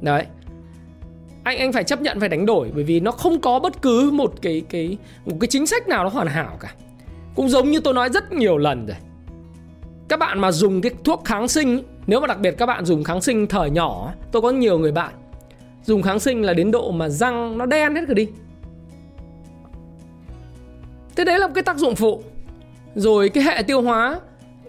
[0.00, 0.26] Đấy.
[1.44, 2.70] Anh anh phải chấp nhận, phải đánh đổi.
[2.74, 6.04] Bởi vì nó không có bất cứ một cái cái, một cái chính sách nào
[6.04, 6.74] nó hoàn hảo cả.
[7.34, 8.96] Cũng giống như tôi nói rất nhiều lần rồi.
[10.08, 13.04] Các bạn mà dùng cái thuốc kháng sinh nếu mà đặc biệt các bạn dùng
[13.04, 15.12] kháng sinh thời nhỏ tôi có nhiều người bạn
[15.84, 18.28] dùng kháng sinh là đến độ mà răng nó đen hết rồi đi.
[21.16, 22.22] Thế đấy là một cái tác dụng phụ
[22.94, 24.20] rồi cái hệ tiêu hóa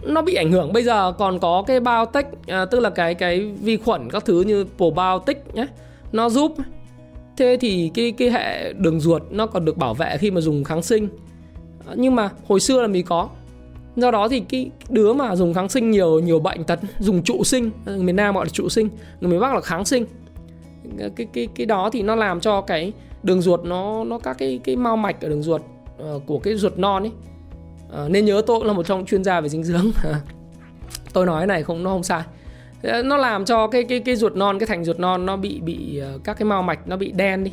[0.01, 0.73] nó bị ảnh hưởng.
[0.73, 4.41] Bây giờ còn có cái biotech à, tức là cái cái vi khuẩn các thứ
[4.41, 5.67] như probiotic nhé
[6.11, 6.55] nó giúp.
[7.37, 10.63] Thế thì cái cái hệ đường ruột nó còn được bảo vệ khi mà dùng
[10.63, 11.07] kháng sinh.
[11.95, 13.29] Nhưng mà hồi xưa là mình có.
[13.95, 17.43] Do đó thì cái đứa mà dùng kháng sinh nhiều nhiều bệnh tật dùng trụ
[17.43, 18.89] sinh miền nam gọi là trụ sinh
[19.21, 20.05] người miền bắc là kháng sinh.
[21.15, 22.93] Cái cái cái đó thì nó làm cho cái
[23.23, 26.55] đường ruột nó nó các cái cái mao mạch ở đường ruột uh, của cái
[26.55, 27.11] ruột non ấy
[28.03, 29.91] uh, nên nhớ tôi cũng là một trong chuyên gia về dinh dưỡng.
[31.13, 32.23] Tôi nói này không nó không sai.
[32.83, 35.59] Ờ, nó làm cho cái cái cái ruột non cái thành ruột non nó bị
[35.59, 37.51] bị ờ, các cái mao mạch nó bị đen đi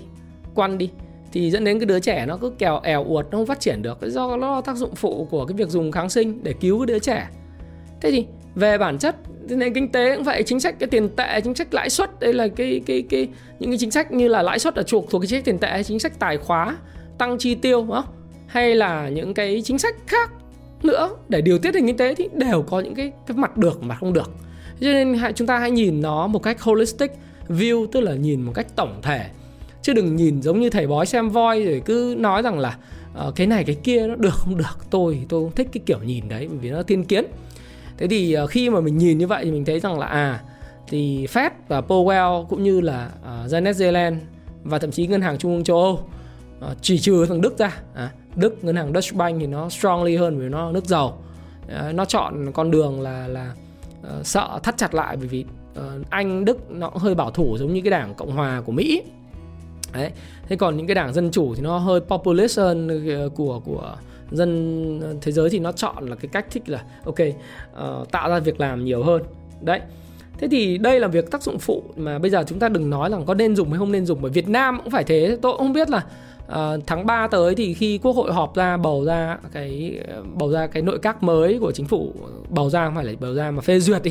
[0.54, 0.90] quăn đi.
[1.32, 3.82] Thì dẫn đến cái đứa trẻ nó cứ kèo èo uột nó không phát triển
[3.82, 3.98] được.
[4.02, 6.98] Do nó tác dụng phụ của cái việc dùng kháng sinh để cứu cái đứa
[6.98, 7.28] trẻ.
[8.00, 9.16] Thế thì về bản chất
[9.48, 12.32] nền kinh tế cũng vậy chính sách cái tiền tệ chính sách lãi suất đây
[12.32, 15.22] là cái cái cái những cái chính sách như là lãi suất ở chuộc thuộc
[15.22, 16.76] cái chính sách tiền tệ chính sách tài khóa
[17.18, 18.04] tăng chi tiêu đó
[18.50, 20.30] hay là những cái chính sách khác
[20.82, 23.82] nữa để điều tiết nền kinh tế thì đều có những cái cái mặt được
[23.82, 24.30] mặt không được.
[24.80, 27.10] Cho nên chúng ta hãy nhìn nó một cách holistic
[27.48, 29.26] view tức là nhìn một cách tổng thể.
[29.82, 32.76] Chứ đừng nhìn giống như thầy bói xem voi rồi cứ nói rằng là
[33.28, 35.98] uh, cái này cái kia nó được không được tôi tôi không thích cái kiểu
[36.04, 37.24] nhìn đấy vì nó thiên kiến.
[37.98, 40.40] Thế thì uh, khi mà mình nhìn như vậy thì mình thấy rằng là à
[40.88, 44.20] thì Fed và Powell cũng như là uh, Janet Yellen
[44.62, 47.76] và thậm chí ngân hàng trung ương châu Âu uh, chỉ trừ thằng Đức ra
[47.94, 51.18] à, Đức ngân hàng Deutsche Bank thì nó strongly hơn vì nó nước giàu.
[51.68, 53.52] Ờ, nó chọn con đường là là
[54.00, 57.58] uh, sợ thắt chặt lại bởi vì uh, Anh Đức nó cũng hơi bảo thủ
[57.58, 59.02] giống như cái đảng Cộng hòa của Mỹ.
[59.92, 60.10] Đấy
[60.48, 63.04] thế còn những cái đảng dân chủ thì nó hơi populist hơn
[63.36, 63.96] của của
[64.30, 68.38] dân thế giới thì nó chọn là cái cách thích là ok uh, tạo ra
[68.38, 69.22] việc làm nhiều hơn.
[69.60, 69.80] Đấy
[70.38, 73.10] thế thì đây là việc tác dụng phụ mà bây giờ chúng ta đừng nói
[73.10, 75.38] rằng có nên dùng hay không nên dùng bởi Việt Nam cũng phải thế.
[75.42, 76.04] Tôi cũng không biết là
[76.50, 80.00] Ờ, tháng 3 tới thì khi quốc hội họp ra bầu ra cái
[80.34, 82.12] bầu ra cái nội các mới của chính phủ
[82.48, 84.10] bầu ra không phải là bầu ra mà phê duyệt đi.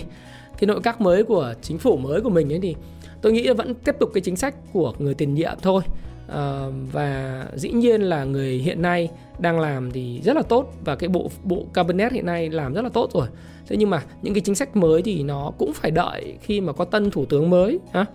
[0.60, 2.76] Cái nội các mới của chính phủ mới của mình ấy thì
[3.22, 5.82] tôi nghĩ là vẫn tiếp tục cái chính sách của người tiền nhiệm thôi.
[6.28, 10.96] À, và dĩ nhiên là người hiện nay đang làm thì rất là tốt và
[10.96, 13.28] cái bộ bộ cabinet hiện nay làm rất là tốt rồi.
[13.68, 16.74] Thế nhưng mà những cái chính sách mới thì nó cũng phải đợi khi mà
[16.74, 18.06] có tân thủ tướng mới ha,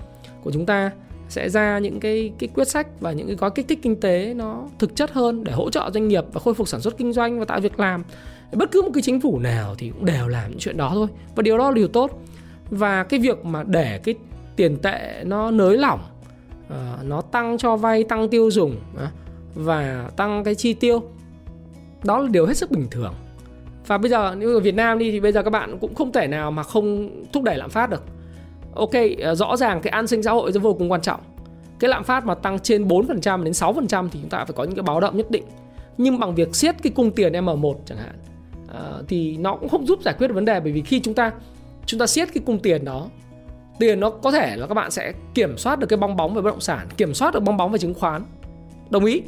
[0.42, 0.90] của chúng ta
[1.28, 4.34] sẽ ra những cái cái quyết sách và những cái gói kích thích kinh tế
[4.36, 7.12] nó thực chất hơn để hỗ trợ doanh nghiệp và khôi phục sản xuất kinh
[7.12, 8.04] doanh và tạo việc làm.
[8.52, 11.06] Bất cứ một cái chính phủ nào thì cũng đều làm những chuyện đó thôi.
[11.34, 12.20] Và điều đó là điều tốt.
[12.70, 14.14] Và cái việc mà để cái
[14.56, 16.00] tiền tệ nó nới lỏng
[16.68, 19.08] ờ, nó tăng cho vay, tăng tiêu dùng ờ,
[19.54, 21.02] và tăng cái chi tiêu,
[22.04, 23.14] đó là điều hết sức bình thường.
[23.86, 26.12] Và bây giờ, nếu ở Việt Nam đi thì bây giờ các bạn cũng không
[26.12, 28.02] thể nào mà không thúc đẩy lạm phát được
[28.74, 28.90] ok
[29.22, 31.20] ờ, rõ ràng cái an sinh xã hội rất vô cùng quan trọng.
[31.78, 34.74] Cái lạm phát mà tăng trên 4% đến 6% thì chúng ta phải có những
[34.74, 35.44] cái báo động nhất định.
[35.98, 38.14] Nhưng bằng việc siết cái cung tiền M1 chẳng hạn
[38.68, 40.60] ờ, thì nó cũng không giúp giải quyết được vấn đề.
[40.60, 41.32] Bởi vì khi chúng ta
[41.86, 43.08] chúng ta siết cái cung tiền đó,
[43.78, 46.42] tiền nó có thể là các bạn sẽ kiểm soát được cái bong bóng về
[46.42, 48.24] bất động sản, kiểm soát được bong bóng về chứng khoán.
[48.90, 49.22] Đồng ý?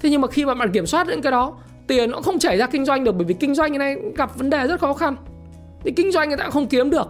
[0.00, 2.56] Thế nhưng mà khi mà bạn kiểm soát những cái đó, tiền nó không chảy
[2.56, 3.12] ra kinh doanh được.
[3.12, 5.16] Bởi vì kinh doanh như này gặp vấn đề rất khó khăn.
[5.84, 7.08] Thì kinh doanh người ta cũng không kiếm được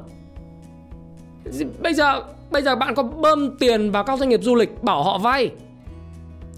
[1.82, 5.02] bây giờ bây giờ bạn có bơm tiền vào các doanh nghiệp du lịch bảo
[5.02, 5.50] họ vay.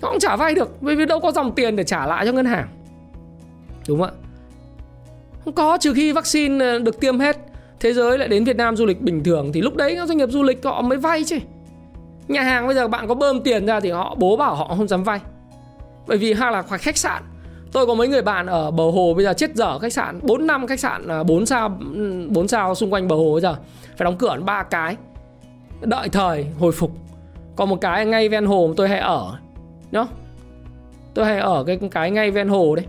[0.03, 2.33] Họ cũng trả vay được bởi vì đâu có dòng tiền để trả lại cho
[2.33, 2.69] ngân hàng.
[3.89, 4.13] Đúng không ạ?
[5.45, 7.37] Không có, trừ khi vaccine ờ, được tiêm hết,
[7.81, 10.19] thế giới lại đến Việt Nam du lịch bình thường, thì lúc đấy các doanh
[10.19, 11.39] nghiệp du lịch họ mới vay chứ.
[12.29, 14.89] Nhà hàng bây giờ bạn có bơm tiền ra thì họ, bố bảo họ không
[14.89, 15.21] dám vay.
[16.07, 17.23] Bởi vì hoặc là khách sạn
[17.73, 20.47] tôi có mấy người bạn ở bờ hồ bây giờ chết dở khách sạn 4
[20.47, 21.79] năm khách sạn à, 4 sao
[22.29, 23.57] 4 sao xung quanh bờ hồ bây giờ.
[23.97, 24.97] Phải đóng cửa ba cái.
[25.81, 26.91] Đợi thời, hồi phục.
[27.57, 29.39] Còn một cái ngay ven hồ tôi hay ở
[29.91, 30.09] đó
[31.15, 32.87] tôi hay ở cái cái ngay ven hồ đấy.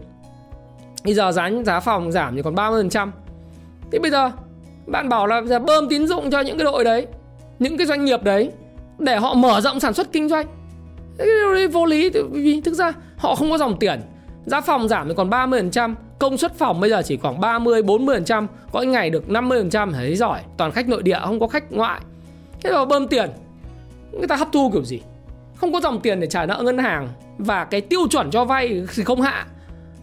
[1.03, 3.09] Bây giờ giá giá phòng giảm chỉ còn 30%
[3.91, 4.31] thế bây giờ,
[4.87, 7.07] bạn bảo là giờ bơm tín dụng cho những cái đội đấy,
[7.59, 8.51] những cái doanh nghiệp đấy,
[8.99, 10.47] để họ mở rộng sản xuất kinh doanh.
[11.17, 14.01] Cái điều đấy vô lý vì thực ra họ không có dòng tiền
[14.45, 18.47] giá phòng giảm thì còn 30% công suất phòng bây giờ chỉ khoảng 30 40%
[18.71, 20.41] có ngày được 50% thấy giỏi.
[20.57, 22.01] Toàn khách nội địa, không có khách ngoại.
[22.63, 23.29] Thế mà bơm tiền,
[24.11, 25.01] người ta hấp thu kiểu gì?
[25.55, 28.85] Không có dòng tiền để trả nợ ngân hàng và cái tiêu chuẩn cho vay
[28.95, 29.45] thì không hạ.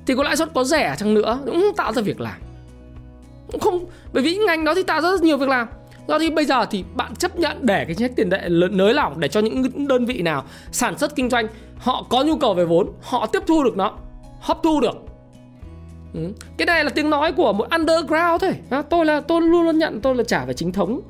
[0.06, 2.40] Thì có lãi suất có rẻ chăng nữa, cũng tạo ra việc làm.
[3.60, 5.68] Không, bởi vì ngành đó thì tạo ra rất nhiều việc làm.
[6.08, 9.20] Do thì bây giờ thì bạn chấp nhận để cái chính tiền tệ nới lỏng
[9.20, 11.46] để cho những đơn vị nào sản xuất kinh doanh,
[11.78, 13.92] họ có nhu cầu về vốn, họ tiếp thu được nó
[14.46, 14.94] hấp thu được.
[16.14, 16.32] Ừ.
[16.56, 18.54] cái này là tiếng nói của một underground thôi.
[18.70, 21.00] À, tôi là tôi luôn luôn nhận tôi là trả về chính thống.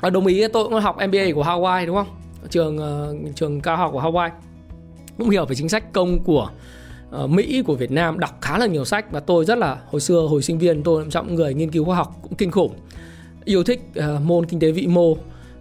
[0.00, 2.06] Và đồng ý tôi cũng học MBA của Hawaii đúng không?
[2.50, 4.30] Trường uh, trường cao học của Hawaii.
[5.18, 6.50] Cũng hiểu về chính sách công của
[7.24, 10.00] uh, Mỹ của Việt Nam đọc khá là nhiều sách và tôi rất là hồi
[10.00, 12.74] xưa hồi sinh viên tôi trọng người nghiên cứu khoa học cũng kinh khủng.
[13.44, 15.16] Yêu thích uh, môn kinh tế vĩ mô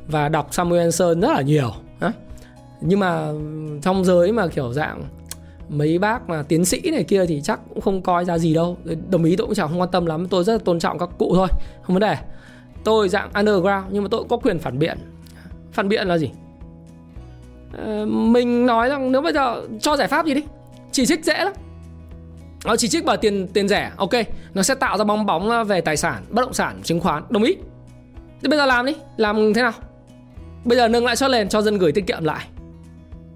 [0.07, 1.71] và đọc Samuelson rất là nhiều.
[2.81, 3.39] Nhưng mà ừ,
[3.81, 5.03] trong giới mà kiểu dạng
[5.69, 8.77] mấy bác mà tiến sĩ này kia thì chắc cũng không coi ra gì đâu.
[9.09, 11.09] Đồng ý tôi cũng chẳng không quan tâm lắm tôi rất là tôn trọng các
[11.17, 11.47] cụ thôi
[11.81, 12.17] không vấn đề.
[12.83, 14.97] Tôi dạng underground nhưng mà tôi cũng có quyền phản biện.
[15.71, 16.31] Phản biện là gì?
[17.77, 20.43] À, mình nói rằng nếu bây giờ cho giải pháp gì đi
[20.91, 21.53] chỉ trích dễ lắm.
[22.65, 24.13] Nó chỉ trích bởi tiền tiền rẻ ok
[24.53, 27.43] nó sẽ tạo ra bong bóng về tài sản bất động sản chứng khoán đồng
[27.43, 27.55] ý.
[28.41, 29.71] Thế bây giờ làm đi làm thế nào?
[30.65, 32.47] Bây giờ nâng lãi suất lên cho dân gửi tiết kiệm lại.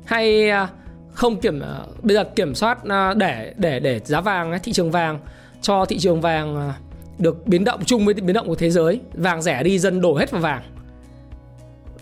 [0.06, 0.68] Hay à,
[1.12, 4.92] không kiểm ờ, bây giờ kiểm soát ờ, để để để giá vàng thị trường
[4.92, 5.20] vàng,
[5.62, 6.74] cho thị trường vàng ờ,
[7.20, 9.02] được biến động chung với biến động của thế giới.
[9.14, 10.62] Vàng rẻ đi, dân đổ hết vào vàng.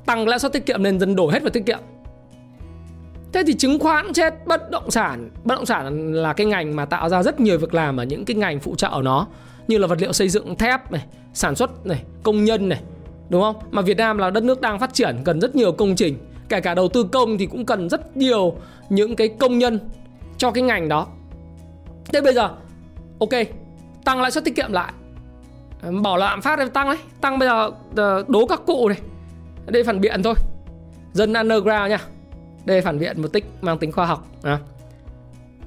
[0.05, 1.79] Tăng lãi suất tiết kiệm nên dân đổ hết vào tiết kiệm.
[3.33, 6.85] Thế thì chứng khoán chết, bất động sản, bất động sản là cái ngành mà
[6.85, 9.27] tạo ra rất nhiều việc làm ở những cái ngành phụ trợ ở nó,
[9.67, 12.81] như là vật liệu xây dựng, thép này, sản xuất này, công nhân này,
[13.29, 13.55] đúng không?
[13.71, 16.17] Mà Việt Nam là đất nước đang phát triển, cần rất nhiều công trình
[16.49, 18.55] kể cả đầu tư công thì cũng cần rất nhiều
[18.89, 19.79] những cái công nhân
[20.37, 21.07] cho cái ngành đó.
[22.13, 22.49] Thế bây giờ,
[23.19, 23.29] ok,
[24.05, 24.93] tăng lãi suất tiết kiệm lại.
[26.03, 28.97] Bảo là lạm phát tăng đấy, tăng bây giờ ờ, đố các cụ này
[29.65, 30.33] đây phản biện thôi.
[31.13, 31.99] Dân underground nha
[32.65, 34.59] đây phản biện một tích mang tính khoa học à.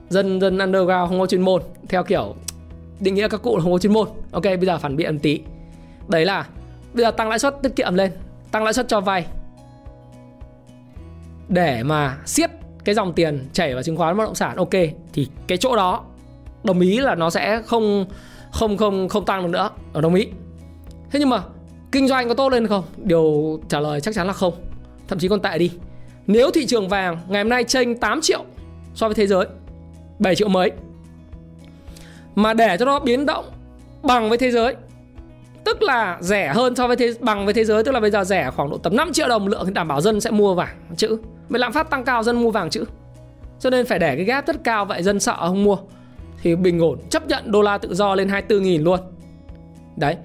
[0.09, 2.35] dân dân underground không có chuyên môn, theo kiểu,
[3.01, 4.09] định nghĩa các cụ là không có chuyên môn.
[4.33, 5.41] Ok, bây giờ phản biện một tí.
[6.09, 6.47] Đấy là,
[6.93, 8.13] bây giờ tăng lãi suất tiết kiệm lên,
[8.51, 9.27] tăng lãi suất cho vay
[11.53, 12.51] để mà siết
[12.85, 14.71] cái dòng tiền chảy vào chứng khoán bất động sản, ok,
[15.13, 16.05] thì cái chỗ đó,
[16.65, 18.07] đồng ý là nó sẽ không
[18.51, 19.71] không không không tăng được nữa.
[19.93, 20.27] Ở đồng ý.
[21.11, 21.43] Thế nhưng mà
[21.93, 22.85] kinh doanh có tốt lên không?
[22.97, 24.55] Điều trả lời chắc chắn là không.
[25.09, 25.71] Thậm chí còn tệ đi.
[26.27, 28.45] Nếu thị trường vàng ngày hôm nay chênh 8 triệu
[28.95, 29.47] so với thế giới
[30.19, 30.73] 7 triệu mấy,
[32.35, 33.45] mà để cho nó biến động
[34.03, 34.75] bằng với thế giới
[35.65, 38.25] tức là rẻ hơn so với thế, bằng với thế giới, tức là bây giờ
[38.25, 40.77] rẻ khoảng độ tầm 5 triệu đồng lượng thì đảm bảo dân sẽ mua vàng,
[40.97, 41.17] chữ.
[41.49, 42.85] Vậy lạm phát tăng cao, dân mua vàng, chữ.
[43.61, 45.77] Cho nên phải để cái gap rất cao, vậy dân sợ không mua.
[46.43, 49.01] Thì bình ổn, chấp nhận đô la tự do lên 24.000 luôn.
[49.97, 50.17] Đấy.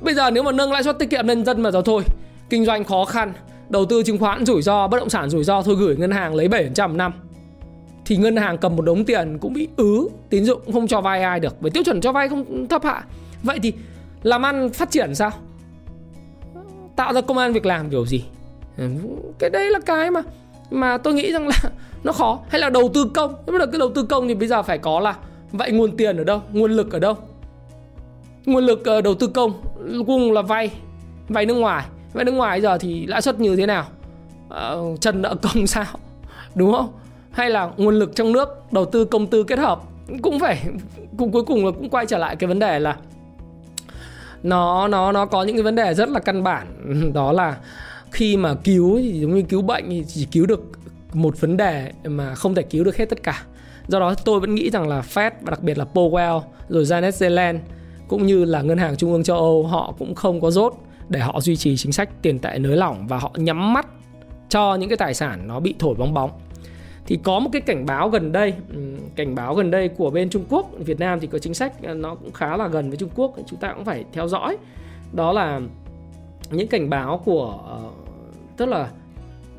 [0.00, 2.02] Bây giờ nếu mà nâng lãi suất tiết kiệm lên dân mà rồi thôi,
[2.50, 3.32] Kinh doanh khó khăn,
[3.68, 6.34] Đầu tư chứng khoán rủi ro, Bất động sản rủi ro, thôi gửi ngân hàng
[6.34, 7.12] lấy 7% năm.
[8.06, 11.22] Thì ngân hàng cầm một đống tiền cũng bị ứ, Tín dụng không cho vay
[11.22, 11.60] ai được.
[11.60, 13.04] Với tiêu chuẩn cho vay không thấp hạ.
[13.42, 13.72] Vậy thì
[14.24, 15.30] làm ăn phát triển sao?
[16.96, 18.24] Tạo ra công an việc làm kiểu gì?
[18.76, 18.88] Ừ,
[19.38, 20.22] cái đấy là cái mà
[20.70, 21.56] mà tôi nghĩ rằng là
[22.04, 22.38] nó khó.
[22.48, 23.34] Hay là đầu tư công?
[23.46, 25.16] Nếu mà cái đầu tư công thì bây giờ phải có là
[25.52, 26.42] vậy nguồn tiền ở đâu?
[26.52, 27.14] Nguồn lực ở đâu?
[28.46, 29.62] Nguồn lực ờ, đầu tư công
[30.06, 30.70] cùng là vay
[31.28, 31.86] vay nước ngoài.
[32.12, 33.86] Vay nước ngoài giờ thì lãi suất như thế nào?
[34.46, 35.86] Uh, trần nợ công sao?
[36.54, 36.88] Đúng không?
[37.30, 39.80] Hay là nguồn lực trong nước đầu tư công tư kết hợp?
[40.22, 40.64] Cũng phải
[41.18, 42.96] cũng cuối cùng là cũng quay trở lại cái vấn đề là
[44.44, 46.66] nó nó nó có những cái vấn đề rất là căn bản.
[47.14, 47.56] Đó là
[48.10, 50.60] khi mà cứu thì giống như cứu bệnh thì chỉ cứu được
[51.12, 53.42] một vấn đề mà không thể cứu được hết tất cả.
[53.88, 57.12] Do đó tôi vẫn nghĩ rằng là Fed và đặc biệt là Powell, rồi Janet
[57.20, 57.60] Yellen
[58.08, 60.74] cũng như là ngân hàng trung ương châu Âu, họ cũng không có rốt
[61.08, 63.86] để họ duy trì chính sách tiền tệ nới lỏng và họ nhắm mắt
[64.48, 66.30] cho những cái tài sản nó bị thổi bong bóng
[67.06, 68.78] thì có một cái cảnh báo gần đây ừ,
[69.16, 71.94] cảnh báo gần đây của bên Trung Quốc, Việt Nam thì có chính sách à,
[71.94, 74.56] nó cũng khá là gần với Trung Quốc, chúng ta cũng phải theo dõi.
[75.12, 75.60] Đó là
[76.50, 77.80] những cảnh báo của ờ,
[78.56, 78.90] tức là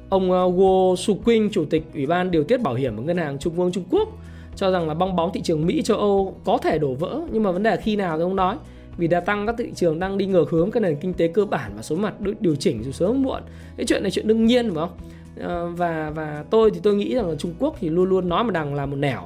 [0.09, 3.39] ông ờ, Guo Suqing chủ tịch ủy ban điều tiết bảo hiểm của ngân hàng
[3.39, 4.09] trung ương Trung Quốc,
[4.55, 7.21] cho rằng là bong bóng thị trường Mỹ, châu Âu có thể đổ vỡ.
[7.31, 8.57] Nhưng mà vấn đề là khi nào thì ông nói?
[8.97, 11.45] Vì đã tăng các thị trường đang đi ngược hướng các nền kinh tế cơ
[11.45, 13.41] bản và số mặt điều chỉnh dù sớm muộn.
[13.77, 14.97] Cái chuyện này chuyện đương nhiên phải không?
[15.39, 18.43] Ờ, và và tôi thì tôi nghĩ rằng là Trung Quốc thì luôn luôn nói
[18.43, 19.21] một đằng là một nẻo.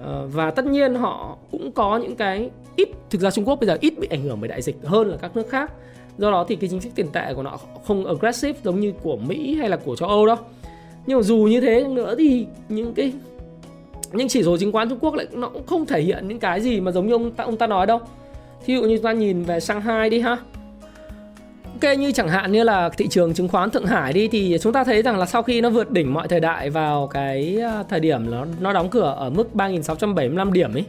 [0.00, 3.66] Ờ, và tất nhiên họ cũng có những cái ít thực ra Trung Quốc bây
[3.66, 5.72] giờ ít bị ảnh hưởng bởi đại dịch hơn là các nước khác.
[6.18, 9.16] Do đó thì cái chính sách tiền tệ của nó không aggressive giống như của
[9.16, 10.36] Mỹ hay là của châu Âu đâu.
[11.06, 13.12] Nhưng mà dù như thế nữa thì những cái
[14.12, 16.60] những chỉ số chứng khoán Trung Quốc lại nó cũng không thể hiện những cái
[16.60, 18.00] gì mà giống như ông ta, ông ta nói đâu.
[18.66, 20.38] Ví dụ như ta nhìn về Shanghai đi ha.
[21.74, 24.72] Ok, như chẳng hạn như là thị trường chứng khoán Thượng Hải đi, thì chúng
[24.72, 27.82] ta thấy rằng là sau khi nó vượt đỉnh mọi thời đại vào cái à,
[27.88, 30.84] thời điểm nó nó đóng cửa ở mức 3675 điểm ấy,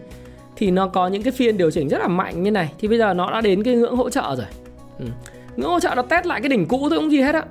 [0.56, 2.98] thì nó có những cái phiên điều chỉnh rất là mạnh như này thì bây
[2.98, 4.46] giờ nó đã đến cái ngưỡng hỗ trợ rồi.
[5.00, 5.06] Ừ.
[5.56, 7.44] Ngưỡng hỗ trợ nó test lại cái đỉnh cũ thôi không gì hết á.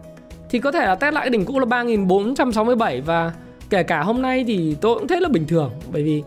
[0.51, 3.33] Thì có thể là test lại cái đỉnh cũ là 3467 và
[3.71, 6.23] kể cả hôm nay thì tôi cũng thấy là bình thường, bởi vì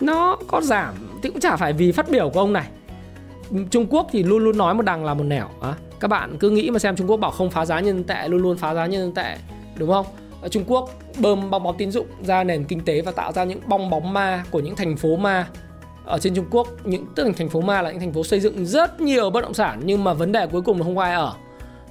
[0.00, 2.66] nó có giảm thì cũng chả phải vì phát biểu của ông này.
[3.70, 6.50] Trung Quốc thì luôn luôn nói một đằng là một nẻo à các bạn cứ
[6.50, 8.86] nghĩ mà xem Trung Quốc bảo không phá giá nhân tệ luôn luôn phá giá
[8.86, 9.36] nhân tệ
[9.76, 10.06] đúng không?
[10.42, 13.44] Ở Trung Quốc bơm bong bóng tín dụng ra nền kinh tế và tạo ra
[13.44, 15.48] những bong bóng ma của những thành phố ma.
[16.04, 18.40] Ở trên Trung Quốc những tức là thành phố ma là những thành phố xây
[18.40, 21.14] dựng rất nhiều bất động sản nhưng mà vấn đề cuối cùng là không ai
[21.14, 21.32] ở.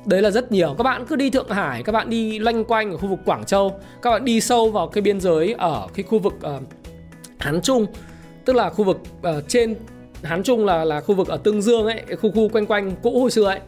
[0.05, 0.75] Đấy là rất nhiều.
[0.77, 3.45] Các bạn cứ đi Thượng Hải các bạn đi loanh quanh ở khu vực Quảng
[3.45, 6.61] Châu các bạn đi sâu vào cái biên giới ở cái khu vực uh,
[7.37, 7.85] Hán Trung
[8.45, 9.75] tức là khu vực uh, trên
[10.23, 13.19] Hán Trung là là khu vực ở Tương Dương ấy khu khu quanh quanh cũ
[13.19, 13.59] hồi xưa ấy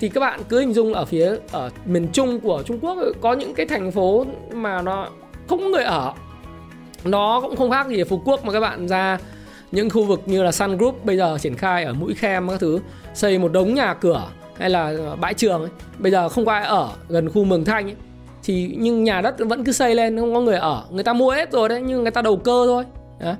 [0.00, 3.12] thì các bạn cứ hình dung ở phía, ở miền trung của Trung Quốc ừ,
[3.20, 5.08] có những cái thành phố mà nó
[5.46, 6.12] không có người ở
[7.04, 9.18] nó cũng không khác gì ở Phú Quốc mà các bạn ra
[9.72, 12.60] những khu vực như là Sun Group bây giờ triển khai ở mũi khem các
[12.60, 12.80] thứ,
[13.14, 15.70] xây một đống nhà cửa hay là ờ, bãi trường ấy.
[15.98, 17.96] bây giờ không có ai ở gần khu Mường Thanh ấy.
[18.42, 21.30] thì nhưng nhà đất vẫn cứ xây lên, không có người ở người ta mua
[21.30, 22.84] hết rồi đấy, nhưng người ta đầu cơ thôi
[23.20, 23.34] đấy.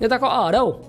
[0.00, 0.80] người ta có ở đâu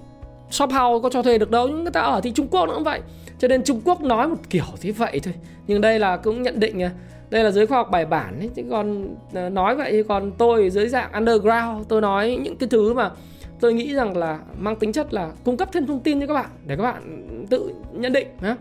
[0.50, 2.74] shop house có cho thuê được đâu, nhưng người ta ở thì Trung Quốc nó
[2.74, 3.00] cũng vậy
[3.40, 5.34] cho nên Trung Quốc nói một kiểu thế vậy thôi.
[5.68, 6.92] Nhưng đây là cũng nhận định nha
[7.30, 8.50] đây là giới khoa học bài bản ấy.
[8.56, 12.94] chứ còn à, nói vậy còn tôi dưới dạng underground tôi nói những cái thứ
[12.94, 13.12] mà
[13.60, 16.34] tôi nghĩ rằng là mang tính chất là cung cấp thêm thông tin cho các
[16.34, 18.56] bạn để các bạn tự nhận định nhé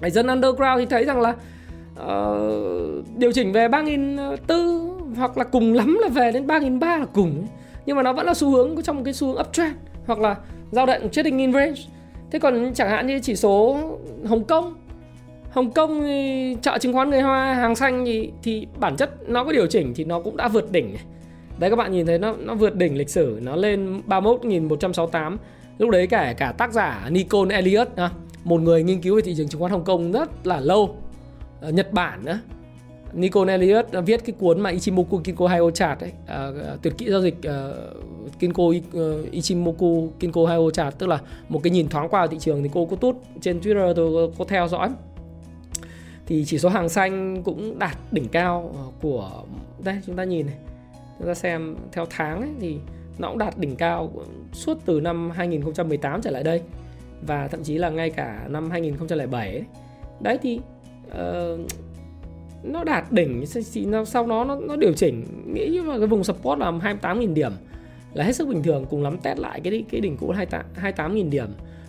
[0.00, 1.34] Người dân underground thì thấy rằng là
[2.00, 7.46] uh, điều chỉnh về 3.400 hoặc là cùng lắm là về đến 3.300 là cùng
[7.86, 9.74] nhưng mà nó vẫn là xu hướng trong một cái xu hướng uptrend
[10.06, 10.36] hoặc là
[10.70, 11.80] giao động trading in range
[12.30, 13.78] thế còn chẳng hạn như chỉ số
[14.24, 14.74] Hồng Kông
[15.50, 19.44] Hồng Kông thì chợ chứng khoán người Hoa, hàng xanh thì thì bản chất nó
[19.44, 20.96] có điều chỉnh thì nó cũng đã vượt đỉnh.
[21.58, 25.36] Đấy, các bạn nhìn thấy nó nó vượt đỉnh lịch sử, nó lên 31.168
[25.78, 27.88] lúc đấy cả cả tác giả Nicole Elliot
[28.44, 30.96] một người nghiên cứu về thị trường chứng khoán Hồng Kông rất là lâu
[31.60, 32.38] ở Nhật Bản nữa
[33.12, 36.50] Nicole Elliott viết cái cuốn mà Ichimoku Kinko Hayo chart ấy, à,
[36.82, 41.70] tuyệt kỹ giao dịch uh, Kinko uh, Ichimoku Kinko Hayo chart tức là một cái
[41.70, 44.68] nhìn thoáng qua thị trường thì cô có tút trên Twitter tôi có, có theo
[44.68, 44.90] dõi.
[46.26, 49.30] Thì chỉ số hàng xanh cũng đạt đỉnh cao à, của
[49.84, 50.56] đây chúng ta nhìn này.
[51.18, 52.76] Chúng ta xem theo tháng ấy, thì
[53.18, 54.12] nó cũng đạt đỉnh cao
[54.52, 56.60] suốt từ năm 2018 trở lại đây
[57.26, 59.64] và thậm chí là ngay cả năm 2007 ấy.
[60.20, 60.60] đấy thì
[61.08, 61.60] uh,
[62.62, 63.44] nó đạt đỉnh
[64.06, 65.24] sau đó nó, nó điều chỉnh.
[65.54, 67.52] Nghĩ mà cái vùng support là 28.000 điểm
[68.12, 70.34] là hết sức bình thường cùng lắm test lại cái cái đỉnh cũ
[70.82, 71.48] 28.000 điểm.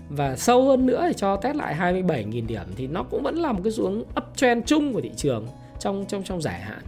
[0.10, 3.52] Và sâu hơn nữa thì cho test lại 27.000 điểm thì nó cũng vẫn là
[3.52, 5.48] một cái xuống uptrend chung của thị trường
[5.80, 6.82] trong trong trong dài hạn.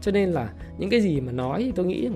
[0.00, 2.08] Cho nên là những cái gì mà nói thì tôi nghĩ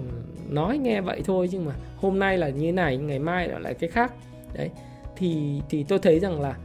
[0.48, 3.90] nói nghe vậy thôi nhưng mà hôm nay là như này ngày mai lại cái
[3.90, 4.12] khác.
[4.54, 4.70] Đấy.
[5.16, 6.56] Thì thì tôi thấy rằng là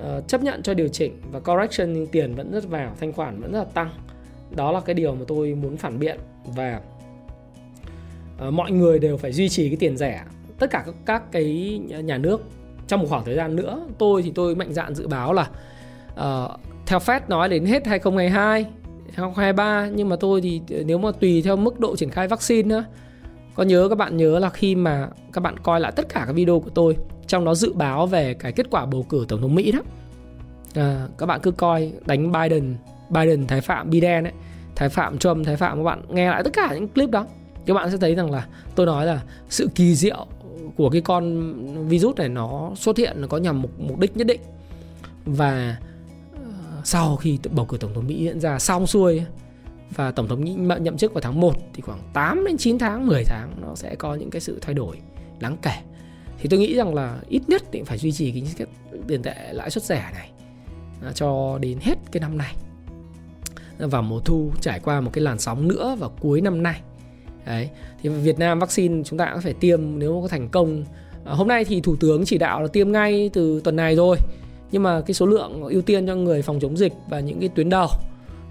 [0.00, 3.40] uh, chấp nhận cho điều chỉnh và correction nhưng tiền vẫn rất vào thanh khoản
[3.40, 3.90] vẫn rất là tăng.
[4.56, 6.80] Đó là cái điều mà tôi muốn phản biện và
[8.46, 10.24] uh, mọi người đều phải duy trì cái tiền rẻ.
[10.58, 12.42] Tất cả các, các cái nhà nước
[12.88, 15.50] trong một khoảng thời gian nữa tôi thì tôi mạnh dạn dự báo là
[16.12, 18.66] uh, theo Fed nói đến hết 2022
[19.12, 22.84] 2023 nhưng mà tôi thì nếu mà tùy theo mức độ triển khai vaccine nữa
[23.54, 26.32] có nhớ các bạn nhớ là khi mà các bạn coi lại tất cả các
[26.32, 26.96] video của tôi
[27.28, 29.80] trong đó dự báo về cái kết quả bầu cử tổng thống Mỹ đó
[30.74, 32.76] à, các bạn cứ coi đánh Biden
[33.10, 34.32] Biden thái phạm Biden ấy
[34.76, 37.26] thái phạm Trump thái phạm các bạn nghe lại tất cả những clip đó
[37.66, 40.26] các bạn sẽ thấy rằng là tôi nói là sự kỳ diệu
[40.76, 41.54] của cái con
[41.88, 44.40] virus này nó xuất hiện nó có nhằm mục mục đích nhất định
[45.24, 45.76] và
[46.34, 46.40] uh,
[46.84, 49.22] sau khi bầu cử tổng thống Mỹ diễn ra xong xuôi
[49.90, 53.06] và tổng thống Mỹ nhậm chức vào tháng 1 thì khoảng 8 đến 9 tháng,
[53.06, 54.98] 10 tháng nó sẽ có những cái sự thay đổi
[55.38, 55.72] đáng kể.
[56.38, 58.66] Thì tôi nghĩ rằng là ít nhất thì phải duy trì cái
[59.06, 60.30] tiền tệ lãi suất rẻ này
[61.02, 62.54] à, cho đến hết cái năm này.
[63.78, 66.80] Vào mùa thu trải qua một cái làn sóng nữa vào cuối năm nay.
[67.46, 67.68] Đấy
[68.02, 70.84] thì Việt Nam vaccine chúng ta cũng phải tiêm nếu có thành công.
[71.24, 74.16] À, hôm nay thì thủ tướng chỉ đạo là tiêm ngay từ tuần này rồi
[74.70, 77.48] nhưng mà cái số lượng ưu tiên cho người phòng chống dịch và những cái
[77.48, 77.88] tuyến đầu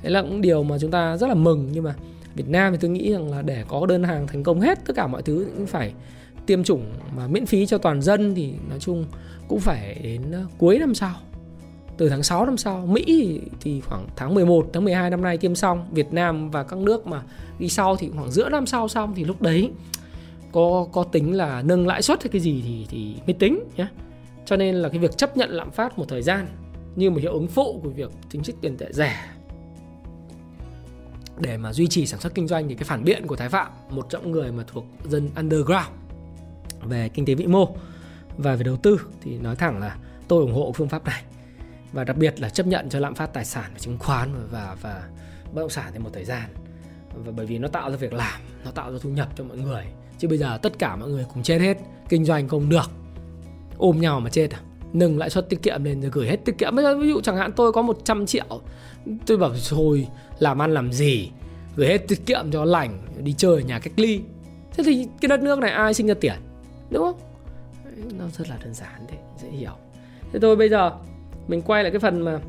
[0.04, 1.69] đấy là cũng điều mà chúng ta rất là mừng.
[1.71, 1.95] Nhưng mà
[2.36, 4.93] Việt Nam thì tôi nghĩ rằng là để có đơn hàng thành công hết tất
[4.95, 5.93] cả mọi thứ cũng phải
[6.48, 9.06] tiêm chủng mà miễn phí cho toàn dân thì nói chung
[9.48, 11.16] cũng phải đến ờ, cuối năm sau,
[11.98, 12.86] từ tháng 6 năm sau.
[12.86, 16.80] Mỹ thì khoảng tháng 11 tháng 12 năm nay tiêm xong, Việt Nam và các
[16.80, 17.22] nước mà
[17.60, 19.72] đi sau thì khoảng giữa năm sau xong thì lúc đấy
[20.52, 23.88] có có tính là nâng lãi suất hay cái gì thì thì mới tính nhé
[24.46, 26.48] cho nên là cái việc chấp nhận lạm phát một thời gian
[26.96, 29.16] như một hiệu ứng phụ của việc chính sách tiền tệ rẻ
[31.40, 33.72] để mà duy trì sản xuất kinh doanh thì cái phản biện của Thái Phạm,
[33.90, 35.88] một trong người mà thuộc dân underground
[36.82, 37.75] về kinh tế vĩ mô
[38.38, 41.23] và về đầu tư thì nói thẳng là tôi ủng hộ phương pháp này.
[41.93, 44.75] Và đặc biệt là chấp nhận cho lạm phát tài sản và chứng khoán và
[44.82, 45.03] và
[45.53, 46.49] bất động sản thêm một thời gian.
[47.13, 49.58] Và bởi vì nó tạo ra việc làm, nó tạo ra thu nhập cho mọi
[49.58, 49.86] người.
[50.17, 51.77] Chứ bây giờ tất cả mọi người cùng chết hết,
[52.10, 52.91] kinh doanh không được,
[53.77, 54.60] ôm nhau mà chết à?
[54.93, 56.75] Nâng lãi suất tiết kiệm lên rồi gửi hết tiết kiệm.
[56.75, 58.62] Bây giờ ví dụ chẳng hạn tôi có 100 triệu,
[59.25, 60.08] tôi bảo thôi,
[60.39, 61.32] làm ăn làm gì?
[61.75, 64.21] Gửi hết tiết kiệm cho lành, đi chơi ở nhà cách ly.
[64.73, 66.36] Thế thì cái đất nước này ai sinh ra tiền?
[66.89, 67.19] Đúng không?
[68.17, 69.71] Nó rất là đơn giản thế dễ hiểu.
[70.32, 70.91] Thế tôi bây giờ
[71.47, 72.39] mình quay lại cái phần mà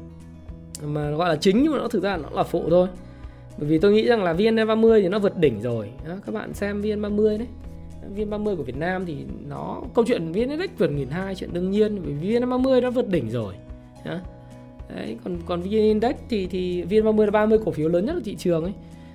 [0.83, 2.88] mà gọi là chính nhưng mà nó thực ra nó là phụ thôi.
[3.59, 5.90] Bởi vì tôi nghĩ rằng là VN30 thì nó vượt đỉnh rồi.
[6.09, 7.48] Đó, các bạn xem VN30 đấy.
[8.16, 9.16] VN30 của Việt Nam thì
[9.48, 13.31] nó câu chuyện VN Index vượt 1.200 chuyện đương nhiên vì VN30 nó vượt đỉnh
[13.31, 13.55] rồi.
[14.05, 14.18] Đó.
[14.94, 18.22] Đấy, còn còn VN Index thì thì VN30 là 30 cổ phiếu lớn nhất của
[18.24, 18.72] thị trường ấy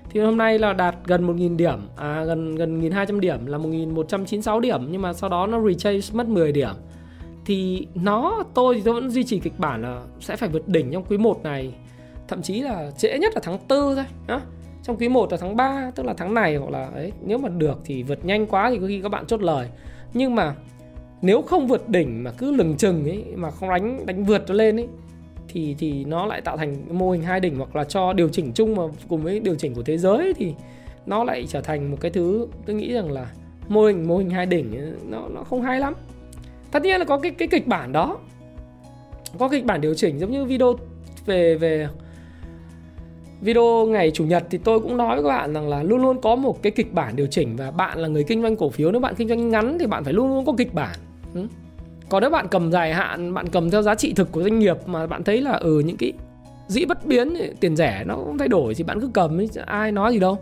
[0.09, 4.59] thì hôm nay là đạt gần 1.000 điểm à gần gần 1.200 điểm, là 1.196
[4.59, 6.73] điểm, nhưng mà sau đó nó retrace mất 10 điểm.
[7.45, 10.91] Thì nó, tôi thì tôi vẫn duy trì kịch bản là sẽ phải vượt đỉnh
[10.91, 11.73] trong quý 1 này.
[12.27, 14.41] Thậm chí là trễ nhất là tháng 4 thôi đó.
[14.83, 17.49] trong quý 1 là tháng 3 tức là tháng này hoặc là, ấy, nếu mà
[17.49, 19.67] được thì vượt nhanh quá thì có khi các bạn chốt lời.
[20.13, 20.55] Nhưng mà
[21.21, 24.53] nếu không vượt đỉnh mà cứ lừng chừng ấy, mà không đánh đánh vượt nó
[24.53, 24.87] lên ấy
[25.53, 28.51] thì thì nó lại tạo thành mô hình hai đỉnh hoặc là cho điều chỉnh
[28.55, 30.53] chung mà cùng với điều chỉnh của thế giới thì
[31.05, 33.31] nó lại trở thành một cái thứ tôi nghĩ rằng là
[33.67, 35.93] mô hình mô hình hai đỉnh, nó nó không hay lắm.
[36.71, 38.19] Tất nhiên là có cái cái kịch bản đó.
[39.39, 40.75] Có kịch bản điều chỉnh giống như video
[41.25, 41.87] về về
[43.41, 46.21] video ngày chủ nhật thì tôi cũng nói với các bạn rằng là luôn luôn
[46.21, 48.91] có một cái kịch bản điều chỉnh và bạn là người kinh doanh cổ phiếu.
[48.91, 50.99] Nếu bạn kinh doanh ngắn thì bạn phải luôn luôn có kịch bản.
[51.33, 51.47] Ừ
[52.13, 54.77] còn nếu bạn cầm dài hạn bạn cầm theo giá trị thực của doanh nghiệp
[54.85, 56.13] mà bạn thấy là ừ những cái
[56.67, 59.91] dĩ bất biến tiền rẻ nó không thay đổi thì bạn cứ cầm ấy, ai
[59.91, 60.37] nói gì đâu.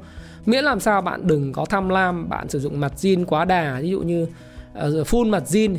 [0.45, 3.79] Miễn làm sao bạn đừng có tham lam bạn sử dụng mặt zin quá đà
[3.81, 5.75] ví dụ như uh, full mặt zin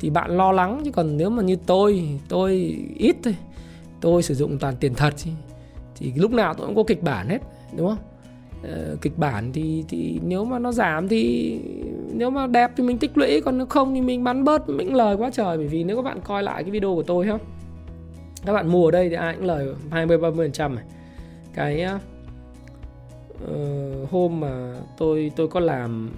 [0.00, 0.82] thì bạn lo lắng.
[0.84, 3.36] Chứ còn nếu mà như tôi tôi ít thôi
[4.00, 5.30] tôi sử dụng toàn tiền thật thì,
[5.96, 7.38] thì lúc nào tôi cũng có kịch bản hết
[7.76, 7.98] đúng không?
[8.62, 11.58] Uh, kịch bản thì thì nếu mà nó giảm thì
[12.12, 14.94] nếu mà đẹp thì mình tích lũy còn nếu không thì mình bán bớt mình
[14.94, 15.56] lời quá trời.
[15.56, 17.40] Bởi vì nếu các bạn coi lại cái video của tôi không
[18.46, 20.76] các bạn mua ở đây thì ai cũng lời 20 30 phần trăm
[21.54, 21.86] cái
[23.44, 26.10] uh, hôm mà tôi tôi có làm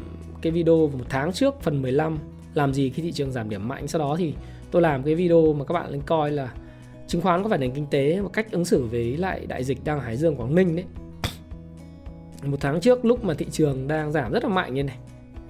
[0.42, 2.18] cái video một tháng trước phần 15
[2.54, 3.88] làm gì khi thị trường giảm điểm mạnh.
[3.88, 4.34] Sau đó thì
[4.70, 6.52] tôi làm cái video mà các bạn lên coi là
[7.06, 9.84] chứng khoán có phải nền kinh tế và cách ứng xử với lại đại dịch
[9.84, 10.84] đang ở Hải Dương Quảng Ninh đấy
[12.44, 14.96] một tháng trước lúc mà thị trường đang giảm rất là mạnh như này.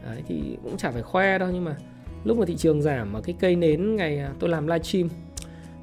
[0.05, 1.77] Đấy, thì cũng chả phải khoe đâu nhưng mà
[2.25, 5.09] lúc mà thị trường giảm mà cái cây nến ngày à, tôi làm livestream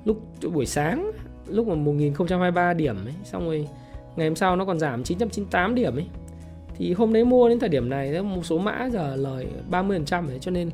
[0.06, 0.22] lúc
[0.54, 1.12] buổi sáng
[1.48, 3.68] lúc mà 1023 điểm ấy xong rồi
[4.16, 6.08] ngày hôm sau nó còn giảm 998 điểm ấy.
[6.76, 10.38] Thì hôm đấy mua đến thời điểm này một số mã giờ lời 30% đấy
[10.42, 10.70] cho nên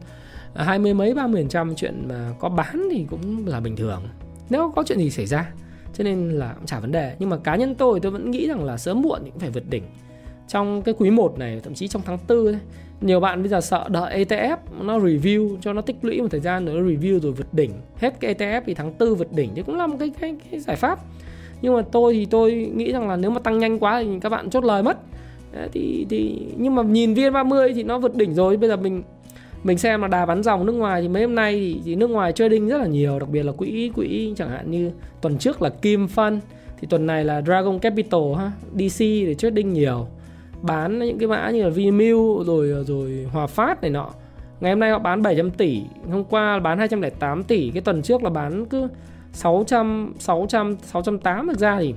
[0.53, 3.59] à, hai mươi mấy ba mươi phần trăm chuyện mà có bán thì cũng là
[3.59, 4.01] bình thường.
[4.49, 5.51] Nếu có chuyện gì xảy ra
[5.93, 7.15] cho nên là cũng chả vấn đề.
[7.19, 9.49] Nhưng mà cá nhân tôi tôi vẫn nghĩ rằng là sớm muộn thì cũng phải
[9.49, 9.83] vượt đỉnh
[10.47, 12.57] trong cái quý 1 này thậm chí trong tháng 4 ấy,
[13.01, 16.39] nhiều bạn bây giờ sợ đợi ETF nó review cho nó tích lũy một thời
[16.39, 17.71] gian rồi nó review rồi vượt đỉnh.
[17.97, 20.59] Hết cái ETF thì tháng 4 vượt đỉnh thì cũng là một cái, cái, cái
[20.59, 20.99] giải pháp.
[21.61, 24.29] Nhưng mà tôi thì tôi nghĩ rằng là nếu mà tăng nhanh quá thì các
[24.29, 24.97] bạn chốt lời mất.
[25.53, 28.57] Đấy, thì thì nhưng mà nhìn VN30 thì nó vượt đỉnh rồi.
[28.57, 29.03] Bây giờ mình
[29.63, 32.09] mình xem là đà bắn dòng nước ngoài thì mấy hôm nay thì, thì nước
[32.09, 34.91] ngoài trading rất là nhiều đặc biệt là quỹ quỹ chẳng hạn như
[35.21, 36.39] tuần trước là Kim Fund
[36.81, 40.07] thì tuần này là Dragon Capital ha DC để trading nhiều
[40.65, 44.09] bán những cái mã như là Vinamilk rồi ờ, rồi Hòa Phát này nọ.
[44.59, 48.23] Ngày hôm nay họ bán 700 tỷ hôm qua bán 208 tỷ cái tuần trước
[48.23, 48.87] là bán cứ
[49.33, 51.93] 600 600 608 thực ra thì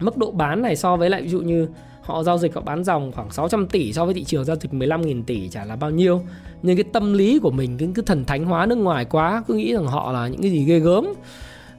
[0.00, 1.68] mức độ bán này so với lại ví dụ như
[2.02, 4.72] họ giao dịch họ bán dòng khoảng 600 tỷ so với thị trường giao dịch
[4.72, 6.22] 15.000 tỷ chả là bao nhiêu.
[6.62, 9.54] Nhưng cái tâm lý của mình cứ, cứ thần thánh hóa nước ngoài quá cứ
[9.54, 11.06] nghĩ rằng họ là những cái gì ghê gớm.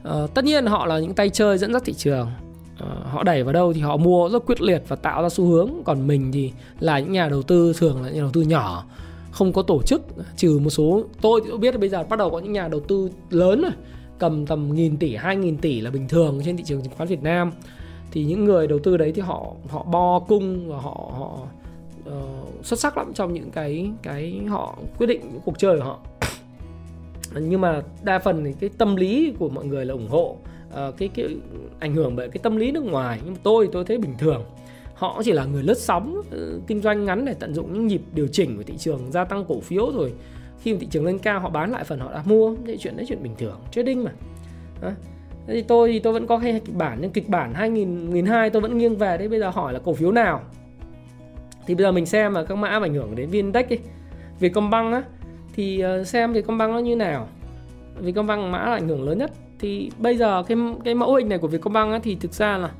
[0.08, 2.28] Uh, tất nhiên họ là những tay chơi dẫn dắt thị trường.
[2.78, 5.46] Ờ, họ đẩy vào đâu thì họ mua rất quyết liệt và tạo ra xu
[5.46, 5.70] hướng.
[5.84, 8.84] Còn mình thì là những nhà đầu tư thường là nhà đầu tư nhỏ
[9.30, 10.02] không có tổ chức
[10.36, 11.02] trừ một số.
[11.20, 13.62] Tôi thì tôi biết là bây giờ bắt đầu có những nhà đầu tư lớn
[13.62, 13.72] rồi
[14.18, 17.08] cầm tầm nghìn tỷ hai nghìn tỷ là bình thường trên thị trường chứng khoán
[17.08, 17.52] Việt Nam.
[18.10, 21.38] Thì những người đầu tư đấy thì họ họ bo cung và họ họ
[22.08, 25.84] uh, xuất sắc lắm trong những cái cái họ quyết định những cuộc chơi của
[25.84, 25.98] họ.
[27.40, 30.36] Nhưng mà đa phần thì cái tâm lý của mọi người là ủng hộ
[30.70, 31.36] uh, cái cái
[31.80, 33.20] ảnh hưởng bởi cái tâm lý nước ngoài.
[33.24, 34.44] Nhưng mà tôi tôi thấy bình thường.
[34.94, 38.02] Họ chỉ là người lướt sóng uh, kinh doanh ngắn để tận dụng những nhịp
[38.12, 40.12] điều chỉnh của thị trường gia tăng cổ phiếu rồi.
[40.60, 42.54] Khi mà thị trường lên cao họ bán lại phần họ đã mua.
[42.66, 44.10] Thế chuyện đấy chuyện bình thường trading mà.
[44.82, 44.94] À,
[45.46, 48.50] thế thì tôi thì tôi vẫn có hay kịch bản nhưng kịch bản 2000 2002
[48.50, 49.18] tôi vẫn nghiêng về.
[49.18, 50.42] Đấy bây giờ hỏi là cổ phiếu nào?
[51.66, 53.78] Thì bây giờ mình xem mà các mã ảnh hưởng đến Vindex đi.
[54.40, 55.02] Vietcombank á.
[55.54, 57.28] Thì ờ, xem Vietcombank nó như nào.
[58.00, 61.38] Vietcombank mã là ảnh hưởng lớn nhất thì bây giờ cái cái mẫu hình này
[61.38, 62.70] của Vietcombank á, thì thực ra là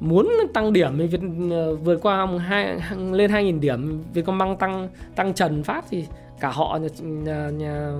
[0.00, 2.80] muốn tăng điểm thì Việt ờ, vượt qua hai
[3.12, 6.04] lên 2.000 điểm Vietcombank tăng tăng trần phát thì
[6.40, 7.92] cả họ nhà, nhà, nhà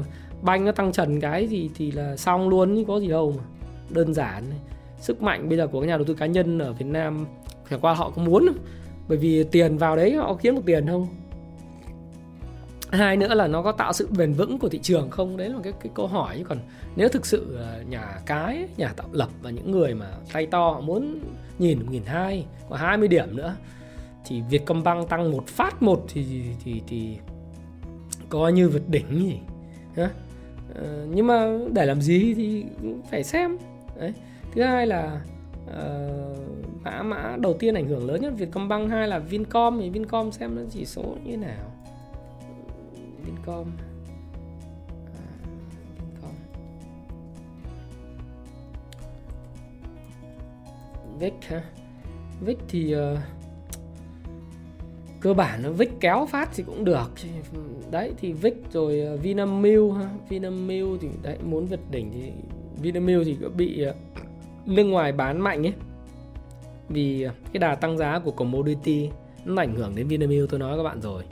[0.43, 3.43] banh nó tăng trần cái gì thì là xong luôn chứ có gì đâu mà.
[3.91, 4.43] Đơn giản.
[5.01, 7.27] Sức mạnh bây giờ của các nhà đầu tư cá nhân ở Việt Nam
[7.71, 8.47] chẳng qua họ có muốn
[9.09, 11.07] bởi vì tiền vào đấy họ kiếm được tiền không?
[12.93, 15.37] Hai nữa là nó có tạo sự bền vững của thị trường không?
[15.37, 16.45] Đấy là cái cái câu hỏi chứ.
[16.49, 16.59] Còn
[16.97, 20.71] nếu thực sự ờ, nhà cái nhà tạo lập và những người mà tay to
[20.71, 21.19] họ muốn
[21.59, 23.57] nhìn một nghìn hai và 20 điểm nữa
[24.25, 27.17] thì Vietcombank tăng một phát một thì thì thì, thì
[28.29, 29.39] coi như vượt đỉnh gì
[29.97, 30.11] Hả?
[30.75, 32.65] Ờ, nhưng mà để làm gì thì
[33.11, 33.59] phải xem.
[33.99, 34.13] Đấy.
[34.55, 35.21] Thứ hai là
[35.65, 39.79] uh, mã mã đầu tiên ảnh hưởng lớn nhất Vietcombank hai là Vincom.
[39.81, 41.76] Thì Vincom xem nó chỉ số như thế nào?
[43.27, 43.67] Vincom
[45.07, 45.23] à,
[45.99, 46.35] Vincom
[51.19, 51.65] Vic ha
[52.41, 53.19] Vic thì uh,
[55.21, 57.11] cơ bản nó Vic kéo phát thì cũng được.
[57.91, 62.33] Đấy thì Vic rồi uh, Vinamilk ha Vinamilk thì đấy muốn vượt đỉnh thì
[62.83, 63.97] Vinamilk thì bị uh,
[64.67, 65.75] nước ngoài bán mạnh ấy.
[66.89, 69.11] Vì cái đà tăng giá của commodity
[69.45, 71.25] nó ảnh hưởng đến Vinamilk tôi nói các bạn rồi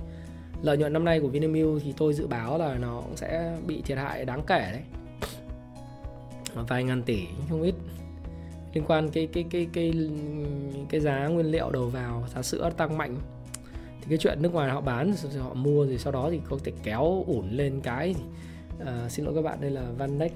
[0.65, 3.83] lợi nhuận năm nay của Vinamilk thì tôi dự báo là nó cũng sẽ bị
[3.83, 4.83] thiệt hại đáng kể đấy.
[6.69, 7.75] Vài ngàn tỷ không ít.
[8.75, 9.93] Liên quan cái cái cái cái
[10.89, 13.17] cái giá nguyên liệu đầu vào giá sữa tăng mạnh.
[14.01, 16.59] Thì cái chuyện nước ngoài họ bán rồi họ mua rồi sau đó thì có
[16.65, 18.15] thể kéo ủn lên cái
[18.87, 20.33] à, xin lỗi các bạn đây là Vanex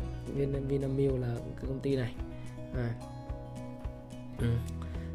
[0.68, 2.14] Vinamilk là cái công ty này.
[2.74, 2.94] À.
[4.38, 4.46] ừ.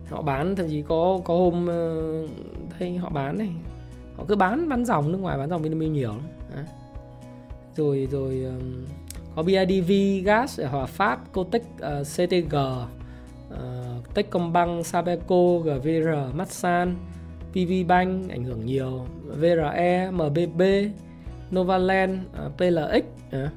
[0.09, 2.29] họ bán thậm chí có có hôm ờ, uh,
[2.79, 3.49] đây họ bán này
[4.15, 6.27] họ cứ bán bán dòng nước ngoài bán dòng Vinamilk nhiều lắm.
[6.55, 6.65] Đấy.
[7.75, 8.85] rồi rồi um,
[9.35, 9.91] có BIDV
[10.25, 12.89] Gas ở Hòa Phát Cotech uh, ờ, CTG uh,
[13.49, 13.83] ờ,
[14.13, 16.95] Techcombank Sabeco GVR Masan
[17.51, 19.05] PV Bank ảnh hưởng nhiều.
[19.39, 20.61] VRE MBB
[21.51, 23.03] Novaland uh, PLX
[23.35, 23.49] uh,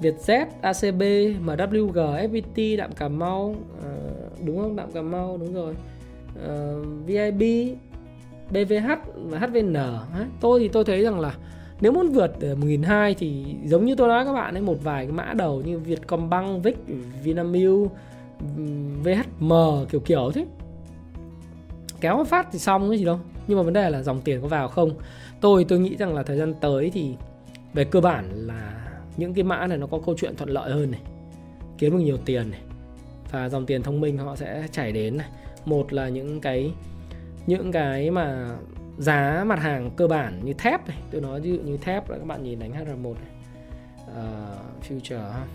[0.00, 1.02] Vietjet ACB
[1.44, 4.76] MWG FPT Đạm Cà Mau uh, đúng không?
[4.76, 5.74] Đạm Cà Mau đúng rồi.
[6.34, 7.42] Uh, VIB
[8.50, 9.76] BVH và HVN
[10.40, 11.34] tôi thì tôi thấy rằng là
[11.80, 15.06] nếu muốn vượt ờ, 1.200 thì giống như tôi nói các bạn ấy một vài
[15.06, 16.76] cái mã đầu như Vietcombank, Vic,
[17.22, 17.90] Vinamilk,
[19.02, 19.52] VHM
[19.90, 20.46] kiểu kiểu thế.
[22.00, 23.20] Kéo phát thì xong cái gì đâu.
[23.46, 24.90] Nhưng mà vấn đề là dòng tiền có vào không?
[25.40, 27.14] Tôi tôi nghĩ rằng là thời gian tới thì
[27.74, 28.86] về cơ bản là
[29.16, 31.00] những cái mã này nó có câu chuyện thuận lợi hơn này
[31.78, 32.60] kiếm được nhiều tiền này
[33.30, 35.28] và dòng tiền thông minh họ sẽ chảy đến này.
[35.64, 36.72] Một là những cái
[37.46, 38.56] những cái mà
[38.98, 42.18] giá mặt hàng cơ bản như thép này tôi nói ví dụ như thép là
[42.18, 43.30] các bạn nhìn đánh HR1 này.
[44.10, 45.46] Uh, future ha.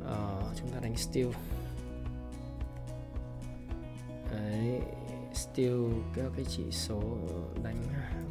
[0.00, 1.28] Uh, chúng ta đánh steel.
[4.32, 4.80] Đấy
[5.34, 7.02] steel các cái chỉ số
[7.62, 8.22] đánh okay.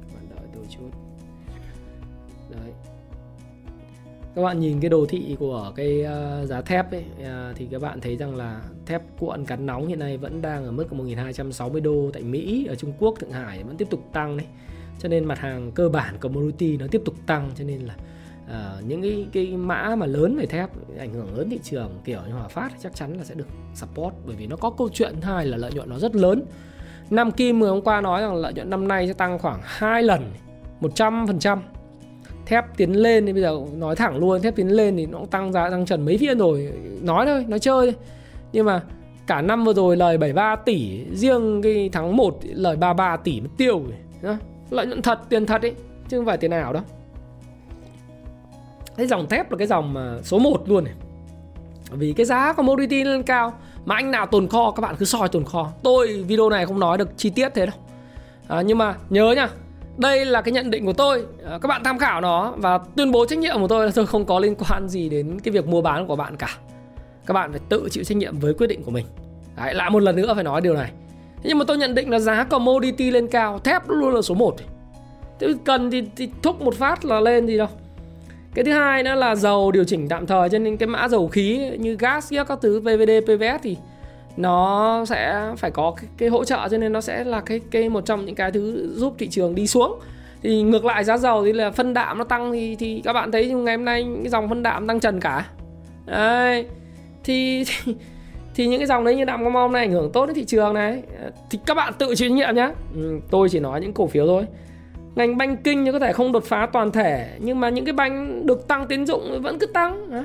[0.00, 0.90] các bạn đợi tôi chút.
[2.50, 2.72] Đấy
[4.34, 7.82] các bạn nhìn cái đồ thị của cái uh, giá thép ấy uh, thì các
[7.82, 11.80] bạn thấy rằng là thép cuộn cắn nóng hiện nay vẫn đang ở mức 1260
[11.80, 14.46] đô tại Mỹ ở Trung Quốc Thượng Hải vẫn tiếp tục tăng đấy.
[14.98, 17.94] Cho nên mặt hàng cơ bản commodity nó tiếp tục tăng cho nên là
[18.44, 22.20] uh, những cái cái mã mà lớn về thép ảnh hưởng lớn thị trường kiểu
[22.26, 25.14] như Hòa Phát chắc chắn là sẽ được support bởi vì nó có câu chuyện
[25.22, 26.42] hai là lợi nhuận nó rất lớn.
[27.10, 30.02] Nam Kim vừa hôm qua nói rằng lợi nhuận năm nay sẽ tăng khoảng 2
[30.02, 30.32] lần
[30.80, 31.58] 100%
[32.50, 35.26] thép tiến lên thì bây giờ nói thẳng luôn thép tiến lên thì nó cũng
[35.26, 36.72] tăng giá tăng trần mấy phiên rồi.
[37.02, 37.94] Nói thôi nói chơi
[38.52, 38.82] nhưng mà
[39.26, 43.48] cả năm vừa rồi lời 73 tỷ riêng cái tháng 1 lời 33 tỷ mất
[43.56, 43.82] tiêu
[44.22, 44.36] rồi.
[44.70, 45.74] Lợi nhuận thật tiền thật ấy
[46.08, 46.82] chứ không phải tiền ảo đâu.
[48.96, 50.94] Cái dòng thép là cái dòng mà số 1 luôn này.
[51.90, 53.52] Vì cái giá commodity lên cao
[53.84, 55.72] mà anh nào tồn kho các bạn cứ soi tồn kho.
[55.82, 57.76] Tôi video này không nói được chi tiết thế đâu.
[58.48, 59.48] À, nhưng mà nhớ nha
[60.00, 61.24] đây là cái nhận định của tôi.
[61.42, 64.06] Ờ, các bạn tham khảo nó và tuyên bố trách nhiệm của tôi là tôi
[64.06, 66.48] không có liên quan gì đến cái việc mua bán của bạn cả.
[67.26, 69.06] Các bạn phải tự chịu trách nhiệm với quyết định của mình.
[69.56, 70.90] Đấy, lại một lần nữa phải nói điều này.
[71.42, 74.56] Nhưng mà tôi nhận định là giá commodity lên cao thép luôn là số 1
[75.40, 77.68] thế cần thì, thì thúc một phát là lên gì đâu.
[78.54, 81.28] Cái thứ hai nữa là dầu điều chỉnh tạm thời cho nên cái mã dầu
[81.28, 83.76] khí như gas các thứ VVD PVS thì
[84.36, 87.88] nó sẽ phải có cái, cái hỗ trợ cho nên nó sẽ là cái cái
[87.88, 90.00] một trong những cái thứ giúp thị trường đi xuống.
[90.42, 93.32] Thì ngược lại giá dầu thì là phân đạm nó tăng thì thì các bạn
[93.32, 95.46] thấy ngày hôm nay cái dòng phân đạm tăng trần cả.
[96.06, 96.66] Đấy.
[97.24, 97.94] Thì, thì
[98.54, 100.44] thì những cái dòng đấy như đạm cam mom này ảnh hưởng tốt đến thị
[100.44, 101.02] trường này.
[101.50, 104.26] Thì các bạn tự chịu trách nhiệm nhé ừ, tôi chỉ nói những cổ phiếu
[104.26, 104.46] thôi.
[105.14, 107.92] Ngành banh kinh thì có thể không đột phá toàn thể nhưng mà những cái
[107.92, 110.24] banh được tăng tín dụng vẫn cứ tăng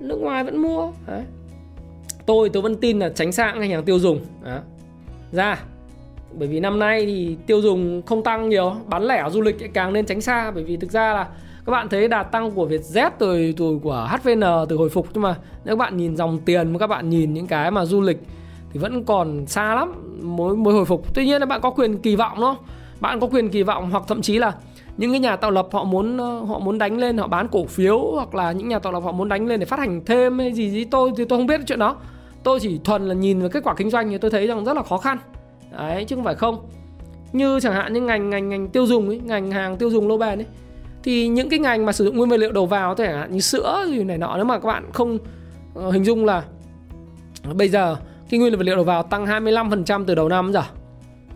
[0.00, 1.22] nước ngoài vẫn mua đấy
[2.26, 4.20] tôi tôi vẫn tin là tránh sang ngành hàng tiêu dùng.
[4.44, 4.58] Đó.
[5.32, 5.58] ra,
[6.38, 9.92] bởi vì năm nay thì tiêu dùng không tăng nhiều, bán lẻ du lịch càng
[9.92, 11.28] nên tránh xa, bởi vì thực ra là
[11.66, 15.22] các bạn thấy đà tăng của Vietjet từ từ của HVN từ hồi phục nhưng
[15.22, 15.36] mà.
[15.64, 18.18] Nếu các bạn nhìn dòng tiền mà các bạn nhìn những cái mà du lịch
[18.72, 19.92] thì vẫn còn xa lắm,
[20.22, 21.14] mới mới hồi phục.
[21.14, 22.56] Tuy nhiên là bạn có quyền kỳ vọng đó
[23.02, 24.52] bạn có quyền kỳ vọng hoặc thậm chí là
[24.96, 27.66] những cái nhà tạo lập họ muốn ờ, họ muốn đánh lên họ bán cổ
[27.66, 30.38] phiếu hoặc là những nhà tạo lập họ muốn đánh lên để phát hành thêm
[30.38, 31.96] hay gì gì tôi thì tôi không biết chuyện đó.
[32.42, 34.76] Tôi chỉ thuần là nhìn vào kết quả kinh doanh thì tôi thấy rằng rất
[34.76, 35.18] là khó khăn.
[35.72, 36.66] Đấy chứ không phải không.
[37.32, 40.18] Như chẳng hạn những ngành ngành ngành tiêu dùng ấy, ngành hàng tiêu dùng lâu
[40.18, 40.46] bền ấy
[41.02, 43.40] thì những cái ngành mà sử dụng nguyên vật liệu đầu vào chẳng hạn như
[43.40, 45.18] sữa gì này nọ nếu mà các bạn không
[45.74, 46.42] ờ, hình dung là
[47.54, 47.96] bây giờ
[48.30, 50.62] cái nguyên vật liệu đầu vào tăng 25% từ đầu năm giờ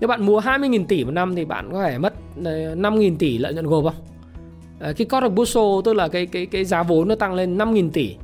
[0.01, 3.39] nếu bạn mua 20.000 tỷ một năm thì bạn có thể mất ờ, 5.000 tỷ
[3.39, 3.95] lợi nhuận gộp không?
[4.81, 7.59] Ờ, cái cost of goods tức là cái cái cái giá vốn nó tăng lên
[7.59, 8.17] 5.000 tỷ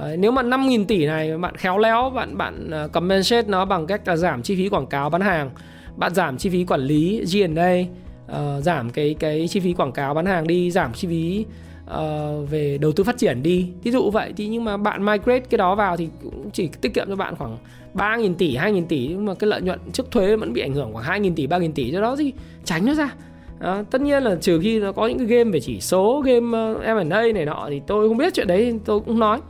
[0.00, 4.08] Đấy, nếu mà 5.000 tỷ này bạn khéo léo bạn bạn compensate nó bằng cách
[4.08, 5.50] là giảm chi phí quảng cáo bán hàng
[5.96, 7.84] bạn giảm chi phí quản lý G&A
[8.32, 11.46] uh, giảm cái cái chi phí quảng cáo bán hàng đi giảm chi phí
[11.92, 13.68] uh, về đầu tư phát triển đi.
[13.82, 16.94] Ví dụ vậy thì nhưng mà bạn migrate cái đó vào thì cũng chỉ tiết
[16.94, 17.58] kiệm cho bạn khoảng
[17.94, 19.06] 3.000 tỷ 2.000 tỷ.
[19.08, 21.72] Nhưng mà cái lợi nhuận trước thuế vẫn bị ảnh hưởng khoảng 2.000 tỷ 3.000
[21.72, 21.90] tỷ.
[21.90, 22.32] Do đó thì
[22.64, 23.14] tránh nó ra.
[23.60, 26.58] À, tất nhiên là trừ khi nó có những cái game về chỉ số game
[26.58, 29.40] ờ, uh, M&A này nọ thì tôi không biết chuyện đấy tôi cũng nói.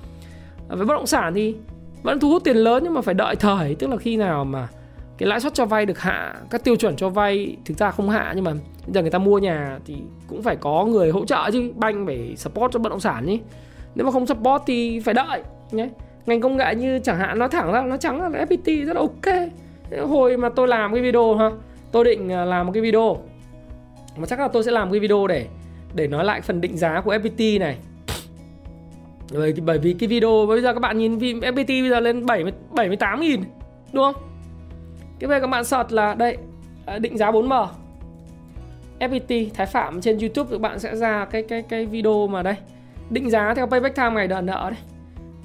[0.69, 1.55] À, với bất động sản thì
[2.03, 3.75] vẫn thu hút tiền lớn nhưng mà phải đợi thời.
[3.75, 4.69] Tức là khi nào mà
[5.19, 8.11] cái lãi suất cho vay được hạ các tiêu chuẩn cho vay thực ra không
[8.11, 8.53] hạ nhưng mà
[8.87, 12.35] giờ người ta mua nhà thì cũng phải có người hỗ trợ chứ banh phải
[12.37, 13.37] support cho bất động sản chứ
[13.95, 15.89] nếu mà không support thì phải đợi nhé.
[16.27, 19.01] Ngành công nghệ như chẳng hạn nó thẳng ra nó trắng là FPT rất là
[19.01, 19.51] ok.
[20.09, 21.51] Hồi mà tôi làm cái video ha
[21.93, 23.17] tôi định à, làm một cái video.
[24.17, 25.47] Mà chắc là tôi sẽ làm cái video để
[25.95, 27.77] để nói lại phần định giá của FPT này.
[29.33, 32.53] Bởi, bởi vì cái video bây giờ các bạn nhìn FPT bây giờ lên 70,
[32.71, 33.41] 78 nghìn
[33.93, 34.23] đúng không?
[35.19, 36.37] Cái về các bạn search là đây
[36.87, 37.67] à, định giá 4M
[39.03, 42.55] FPT Thái Phạm trên YouTube các bạn sẽ ra cái cái cái video mà đây.
[43.11, 44.81] Định giá theo payback time ngày đòi nợ đấy.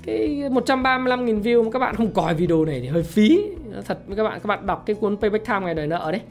[0.06, 3.44] Cái 135.000 view mà các bạn không coi video này thì hơi phí.
[3.86, 6.22] Thật với các bạn các bạn đọc cái cuốn payback time ngày đòi nợ đấy.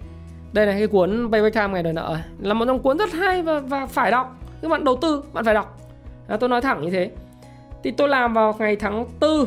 [0.52, 2.18] Đây là cái cuốn payback time ngày đòi nợ.
[2.40, 4.38] Là một trong cuốn rất hay và và phải đọc.
[4.62, 5.78] Các bạn đầu tư bạn phải đọc.
[6.28, 7.10] À, tôi nói thẳng như thế.
[7.82, 9.46] Thì tôi làm vào ngày tháng 4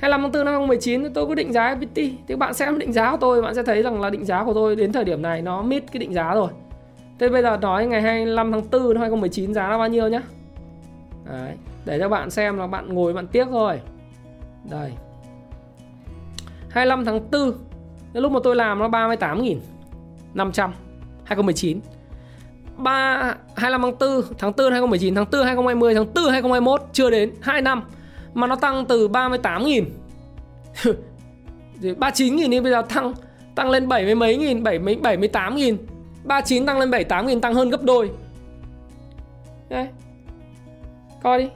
[0.00, 2.92] 25 tháng 4 năm 2019 tôi có định giá FPT thì các bạn xem định
[2.92, 5.22] giá của tôi bạn sẽ thấy rằng là định giá của tôi đến thời điểm
[5.22, 6.48] này nó mít cái định giá rồi.
[7.20, 10.22] Thế bây giờ nói ngày 25 tháng 4 năm 2019 giá là bao nhiêu nhá?
[11.24, 13.80] Đấy, để cho bạn xem là bạn ngồi bạn tiếc thôi.
[14.70, 14.92] Đây.
[16.70, 17.52] 25 tháng 4
[18.12, 19.56] Lúc mà tôi làm nó 38.000
[20.34, 20.72] 500
[21.24, 21.80] 2019
[22.76, 27.32] 3 25 tháng 4 tháng 4 2019 tháng 4 2020 tháng 4 2021 chưa đến
[27.40, 27.82] 2 năm
[28.34, 29.84] mà nó tăng từ 38.000
[31.98, 32.50] 39 nghìn.
[32.50, 33.14] Thì bây giờ tăng
[33.54, 35.76] tăng lên 70 mấy nghìn 70, 78.000
[36.24, 38.10] 39 tăng lên 78 nghìn tăng hơn gấp đôi.
[39.68, 39.88] Đây
[41.22, 41.48] coi đi.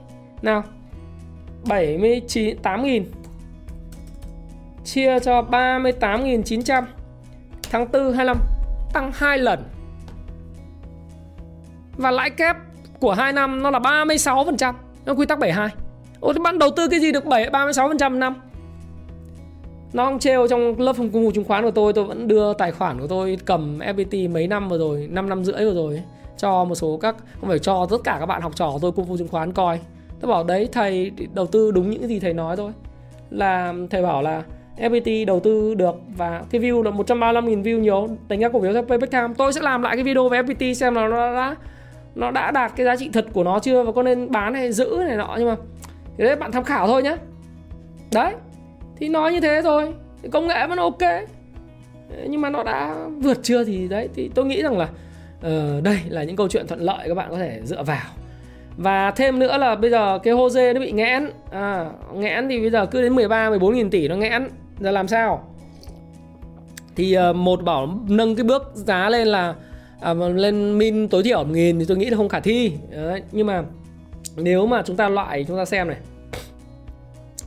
[0.43, 0.65] Nào.
[1.69, 3.05] 79 8.000
[4.85, 6.83] chia cho 38.900
[7.71, 8.37] tháng 4 25
[8.93, 9.65] tăng 2 lần.
[11.97, 12.57] Và lãi kép
[13.01, 14.75] của 2 năm nó là 36%
[15.07, 15.69] nó quy tắc 72
[16.21, 18.35] Ủa bạn đầu tư cái gì được 7 36% năm?
[19.95, 22.53] Nó không trêu trong lớp phòng công vụ chứng khoán của tôi tôi vẫn đưa
[22.53, 26.03] tài khoản của tôi cầm FPT mấy năm vừa rồi 5 năm rưỡi vừa rồi
[26.37, 28.93] cho một số các, không phải cho tất cả các bạn học trò của tôi
[28.93, 29.81] công vụ chứng khoán coi.
[30.21, 32.73] Tôi bảo, đấy, thầy đầu tư đúng những gì thầy nói thôi.
[33.31, 34.43] Là thầy bảo là
[34.79, 38.09] FPT đầu tư được và cái view là 135.000 view nhiều.
[38.29, 40.75] Đánh giá cổ phiếu theo payback time tôi sẽ làm lại cái video về FPT
[40.75, 41.57] xem là nó đã
[42.15, 44.73] nó đã đạt cái giá trị thật của nó chưa và có nên bán hay
[44.73, 45.35] giữ này nọ.
[45.39, 45.57] Nhưng mà
[46.19, 47.17] thì đấy bạn tham khảo thôi nhé
[48.13, 48.35] đấy
[48.97, 49.95] thì nói như thế thôi
[50.33, 51.03] công nghệ vẫn ok.
[52.29, 54.89] Nhưng mà nó đã vượt chưa thì đấy thì tôi nghĩ rằng là
[55.47, 58.07] uh, đây là những câu chuyện thuận lợi các bạn có thể dựa vào.
[58.77, 61.31] Và thêm nữa là bây giờ cái Jose nó bị nghẽn.
[61.51, 64.49] À, nghẽn thì bây giờ cứ đến 13 14 nghìn tỷ nó nghẽn.
[64.81, 65.49] Giờ làm sao?
[66.97, 69.55] Thì uh, một bảo nâng cái bước giá lên là
[70.01, 72.73] à, lên min tối thiểu 1 nghìn thì tôi nghĩ là không khả thi.
[72.91, 73.63] Đấy, nhưng mà
[74.37, 75.97] nếu mà chúng ta loại chúng ta xem này.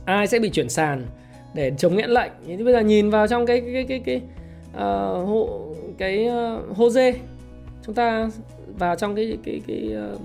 [0.04, 1.06] Ai sẽ bị chuyển sàn?
[1.54, 2.32] Để chống nghẽn lệnh.
[2.46, 4.20] Thì bây giờ nhìn vào trong cái cái cái cái
[4.74, 6.28] uh, hộ, cái
[6.84, 7.14] uh, dê,
[7.86, 8.30] chúng ta
[8.78, 10.20] vào trong cái cái cái uh,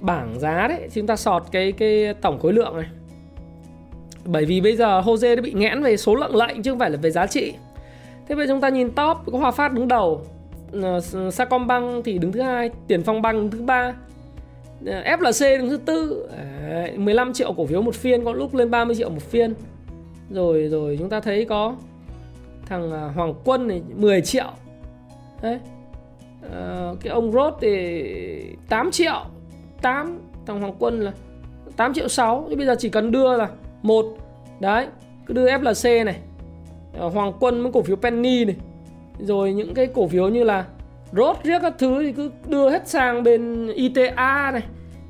[0.00, 2.88] bảng giá đấy chúng ta sọt cái cái tổng khối lượng này.
[4.24, 6.78] Bởi vì bây giờ hô dê nó bị nghẽn về số lượng lệnh chứ không
[6.78, 7.52] phải là về giá trị.
[8.28, 10.26] Thế bây giờ chúng ta nhìn top có Hòa Phát đứng đầu
[10.78, 13.94] uh, Sacombank thì đứng thứ hai Tiền Phong băng đứng thứ ba
[14.84, 16.28] FLC đứng thứ tư.
[16.96, 19.54] 15 triệu cổ phiếu một phiên có lúc lên 30 triệu một phiên
[20.34, 21.76] rồi rồi chúng ta thấy có
[22.66, 24.50] thằng à, Hoàng Quân này 10 triệu.
[25.42, 25.58] Đấy.
[26.52, 29.24] À, cái ông Rốt thì 8 triệu.
[29.82, 31.12] 8 thằng Hoàng Quân là
[31.76, 33.48] 8 triệu 6 thì bây giờ chỉ cần đưa là
[33.82, 34.06] một.
[34.60, 34.86] Đấy
[35.26, 36.16] cứ đưa FLC này.
[37.00, 38.56] À, Hoàng Quân với cổ phiếu Penny này.
[39.18, 40.66] Rồi những cái cổ phiếu như là
[41.12, 44.62] Rốt riết các thứ thì cứ đưa hết sang bên ITA này.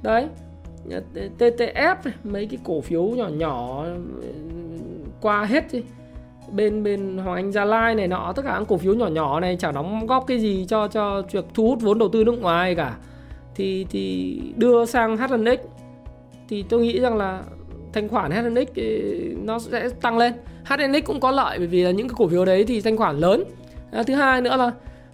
[0.03, 0.27] Đấy.
[0.91, 1.03] Ờ,
[1.39, 3.87] TTF này, mấy cái cổ phiếu nhỏ nhỏ
[5.23, 5.83] qua hết đi
[6.53, 9.41] bên bên Hoàng Anh Gia Lai này nọ tất cả những cổ phiếu nhỏ nhỏ
[9.41, 12.41] này chẳng đóng góp cái gì cho cho việc thu hút vốn đầu tư nước
[12.41, 12.97] ngoài cả.
[13.55, 15.59] Thì thì đưa sang HNX
[16.49, 17.43] thì tôi nghĩ rằng là
[17.93, 18.83] thanh khoản HNX ờ,
[19.43, 20.33] nó sẽ tăng lên.
[20.65, 23.19] HNX cũng có lợi bởi vì là những cái cổ phiếu đấy thì thanh khoản
[23.19, 23.45] lớn.
[23.93, 24.73] À, thứ hai nữa là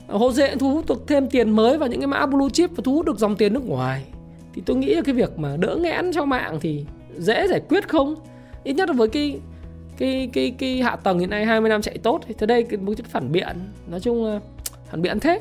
[0.09, 2.83] Hồ dễ thu hút được thêm tiền mới vào những cái mã blue chip và
[2.85, 4.05] thu hút được dòng tiền nước ngoài.
[4.55, 6.85] Thì tôi nghĩ là cái việc mà đỡ nghẽn cho mạng thì
[7.19, 8.15] dễ giải quyết không?
[8.65, 9.41] Ít nhất là với cái
[9.99, 12.79] cái cái cái hạ tầng hiện nay 20 năm chạy tốt thì tới đây cái
[12.79, 13.57] một chút phản biện.
[13.87, 14.41] Nói chung là
[14.91, 15.41] phản biện thế.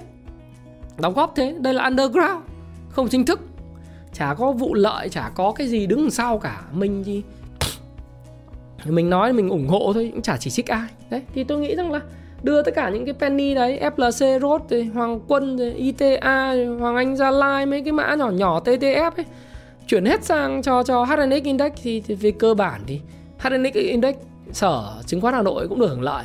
[0.99, 1.55] Đóng góp thế.
[1.59, 2.43] Đây là underground
[2.89, 3.39] không chính thức.
[4.13, 6.61] Chả có vụ lợi chả có cái gì đứng sau cả.
[6.73, 7.23] Mình gì
[8.85, 10.87] mình nói mình ủng hộ thôi cũng chả chỉ trích ai.
[11.09, 12.01] Đấy thì tôi nghĩ rằng là
[12.43, 17.31] đưa tất cả những cái penny đấy FLC Road Hoàng Quân ITA Hoàng Anh Gia
[17.31, 19.25] Lai mấy cái mã nhỏ nhỏ TTF ấy
[19.87, 22.99] chuyển hết sang cho cho HNX Index thì, thì về cơ bản thì
[23.39, 24.15] HNX Index
[24.51, 26.23] sở chứng khoán Hà Nội cũng được hưởng lợi.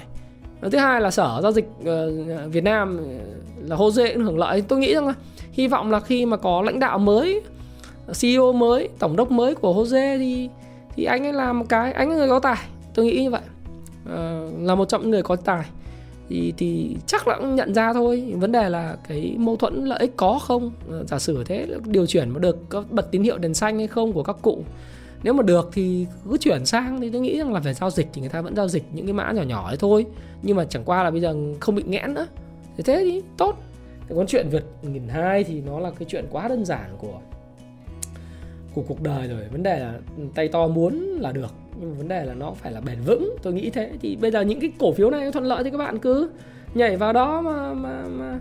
[0.61, 3.05] Ờ, thứ hai là sở giao dịch uh, Việt Nam ờ,
[3.68, 4.62] là Hồ Dê cũng hưởng lợi.
[4.68, 5.14] Tôi nghĩ rằng là
[5.53, 7.43] hy vọng là khi mà có lãnh đạo mới
[8.20, 10.49] CEO mới tổng đốc mới của Hồ Dê thì
[10.97, 12.59] thì anh ấy làm một cái anh ấy người có tài.
[12.95, 13.41] Tôi nghĩ như vậy.
[14.05, 15.64] Uh, là một trong những người có tài.
[16.29, 18.35] Thì thì chắc là cũng nhận ra thôi.
[18.37, 20.70] Vấn đề là cái mâu thuẫn lợi ích có không?
[21.09, 24.12] Giả sử thế điều chuyển mà được có bật tín hiệu đèn xanh hay không
[24.12, 24.64] của các cụ?
[25.23, 28.09] Nếu mà được thì cứ chuyển sang thì tôi nghĩ rằng là về giao dịch
[28.12, 30.07] thì người ta vẫn giao dịch những cái mã nhỏ nhỏ ấy thôi.
[30.43, 32.27] Nhưng mà chẳng qua là bây giờ không bị nghẽn nữa.
[32.77, 33.57] Thế thế thì tốt.
[34.09, 37.20] Cái con chuyện vượt nghìn hai thì nó là cái chuyện quá đơn giản của
[38.75, 39.41] của cuộc đời rồi.
[39.53, 39.99] Vấn đề là
[40.35, 43.37] tay to muốn là được, nhưng mà vấn đề là nó phải là bền vững.
[43.43, 43.91] Tôi nghĩ thế.
[44.01, 46.31] Thì bây giờ những cái cổ phiếu này thuận lợi thì các bạn cứ
[46.75, 48.41] nhảy vào đó mà mà mà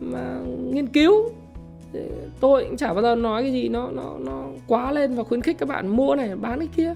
[0.00, 0.40] mà
[0.72, 1.14] nghiên cứu
[2.40, 5.42] tôi cũng chả bao giờ nói cái gì, nó nó nó quá lên và khuyến
[5.42, 6.94] khích các bạn mua này, bán cái kia.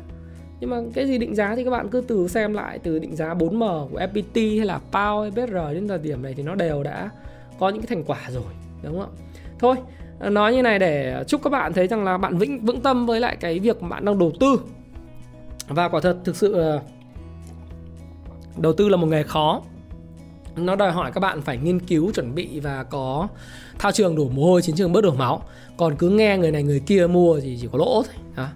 [0.60, 3.16] Nhưng mà cái gì định giá thì các bạn cứ từ xem lại, từ định
[3.16, 6.54] giá 4M của FPT hay là PAO hay BR đến thời điểm này thì nó
[6.54, 7.10] đều đã
[7.58, 9.14] có những cái thành quả rồi, đúng không
[9.58, 9.76] thôi,
[10.20, 13.20] nói như này để chúc các bạn thấy rằng là bạn vững vững tâm với
[13.20, 14.60] lại cái việc bạn đang đầu tư.
[15.68, 16.78] Và quả thật thực sự
[18.56, 19.62] đầu tư là một nghề khó.
[20.56, 23.28] Nó đòi hỏi các bạn phải nghiên cứu, chuẩn bị và có
[23.78, 25.42] thao trường đổ mồ hôi, chiến trường bớt đổ máu.
[25.76, 28.52] Còn cứ nghe người này, người kia mua thì chỉ có lỗ thôi à.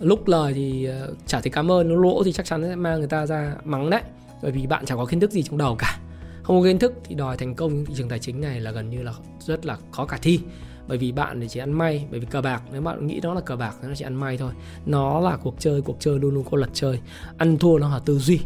[0.00, 3.08] lúc lời thì ờ, chả thấy cảm ơn, lỗ thì chắc chắn sẽ mang người
[3.08, 4.02] ta ra mắng đấy.
[4.42, 5.98] Bởi vì bạn chẳng có kiến thức gì trong đầu cả.
[6.42, 8.90] Không có kiến thức thì đòi thành công thị trường tài chính này là gần
[8.90, 10.40] như là rất là khó cả thi.
[10.88, 13.34] Bởi vì bạn thì chỉ ăn may, bởi vì cờ bạc, nếu bạn nghĩ nó
[13.34, 14.52] là cờ bạc nó chỉ ăn may thôi.
[14.86, 17.00] Nó là cuộc chơi cuộc chơi luôn luôn có lật chơi.
[17.38, 18.40] Ăn thua nó là tư duy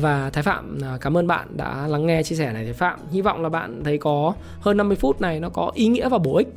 [0.00, 2.98] và Thái Phạm à, cảm ơn bạn đã lắng nghe chia sẻ này Thái Phạm.
[3.10, 6.18] Hy vọng là bạn thấy có hơn 50 phút này nó có ý nghĩa và
[6.18, 6.48] bổ ích.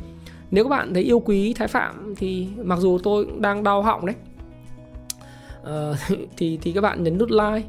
[0.52, 3.82] Nếu các bạn thấy yêu quý Thái Phạm thì mặc dù tôi cũng đang đau
[3.82, 4.16] họng đấy.
[5.62, 7.68] Uh, thì thì các bạn nhấn nút like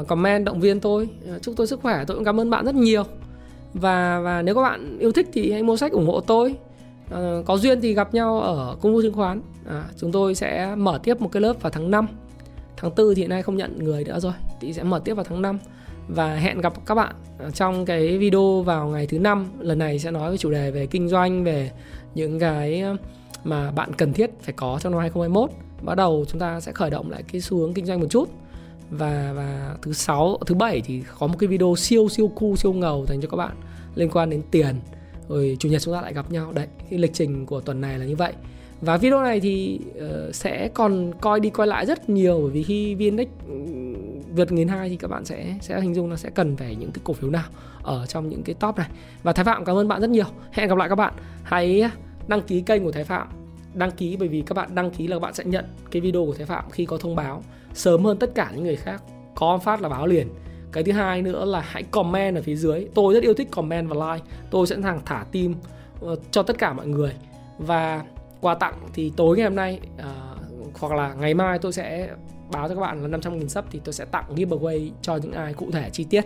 [0.00, 1.08] uh, comment động viên tôi.
[1.36, 3.02] Uh, chúc tôi sức khỏe tôi cũng cảm ơn bạn rất nhiều.
[3.74, 6.54] Và và nếu các bạn yêu thích thì hãy mua sách ủng hộ tôi.
[7.46, 9.40] Có duyên thì gặp nhau ở công vụ chứng khoán.
[9.68, 12.06] À, chúng tôi sẽ mở tiếp một cái lớp vào tháng 5
[12.76, 15.24] tháng 4 thì hiện nay không nhận người nữa rồi thì sẽ mở tiếp vào
[15.24, 15.58] tháng 5
[16.08, 17.14] và hẹn gặp các bạn
[17.54, 19.46] trong cái video vào ngày thứ năm.
[19.58, 21.70] Lần này sẽ nói về chủ đề về kinh doanh về
[22.14, 22.96] những cái ờ,
[23.44, 25.50] mà bạn cần thiết phải có trong năm 2021
[25.82, 28.28] bắt đầu chúng ta sẽ khởi động lại cái xu hướng kinh doanh một chút.
[28.90, 32.72] Và và thứ sáu thứ bảy thì có một cái video siêu siêu cu siêu
[32.72, 33.56] ngầu dành cho các bạn
[33.94, 34.74] liên quan đến tiền.
[35.28, 36.52] Rồi chủ nhật chúng ta lại gặp nhau.
[36.52, 38.32] Đấy cái lịch trình của tuần này là như vậy.
[38.80, 42.62] Và video này thì uh, sẽ còn coi đi coi lại rất nhiều bởi vì
[42.62, 43.28] khi VNX
[44.34, 46.90] vượt nghìn hai thì các bạn sẽ sẽ hình dung là sẽ cần phải những
[46.92, 47.44] cái cổ phiếu nào
[47.82, 48.88] ở trong những cái top này.
[49.22, 50.26] Và Thái Phạm cảm ơn bạn rất nhiều.
[50.52, 51.14] Hẹn gặp lại các bạn.
[51.42, 51.90] Hãy à,
[52.26, 53.28] đăng ký kênh của Thái Phạm.
[53.74, 56.26] Đăng ký bởi vì các bạn đăng ký là các bạn sẽ nhận cái video
[56.26, 57.42] của Thái Phạm khi có thông báo
[57.74, 59.02] sớm hơn tất cả những người khác.
[59.34, 60.28] Có phát là báo liền.
[60.72, 62.88] Cái thứ hai nữa là hãy comment ở phía dưới.
[62.94, 64.26] Tôi rất yêu thích comment và like.
[64.50, 65.54] Tôi sẽ thẳng thả tim
[66.00, 67.12] ờ, cho tất cả mọi người.
[67.58, 68.04] Và
[68.40, 70.36] quà tặng thì tối ngày hôm nay uh,
[70.80, 72.08] hoặc là ngày mai tôi sẽ
[72.50, 75.32] báo cho các bạn là 500 nghìn sub thì tôi sẽ tặng giveaway cho những
[75.32, 76.24] ai cụ thể chi tiết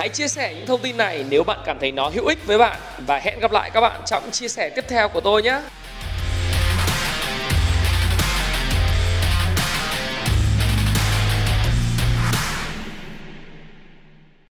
[0.00, 2.58] Hãy chia sẻ những thông tin này nếu bạn cảm thấy nó hữu ích với
[2.58, 5.60] bạn và hẹn gặp lại các bạn trong chia sẻ tiếp theo của tôi nhé.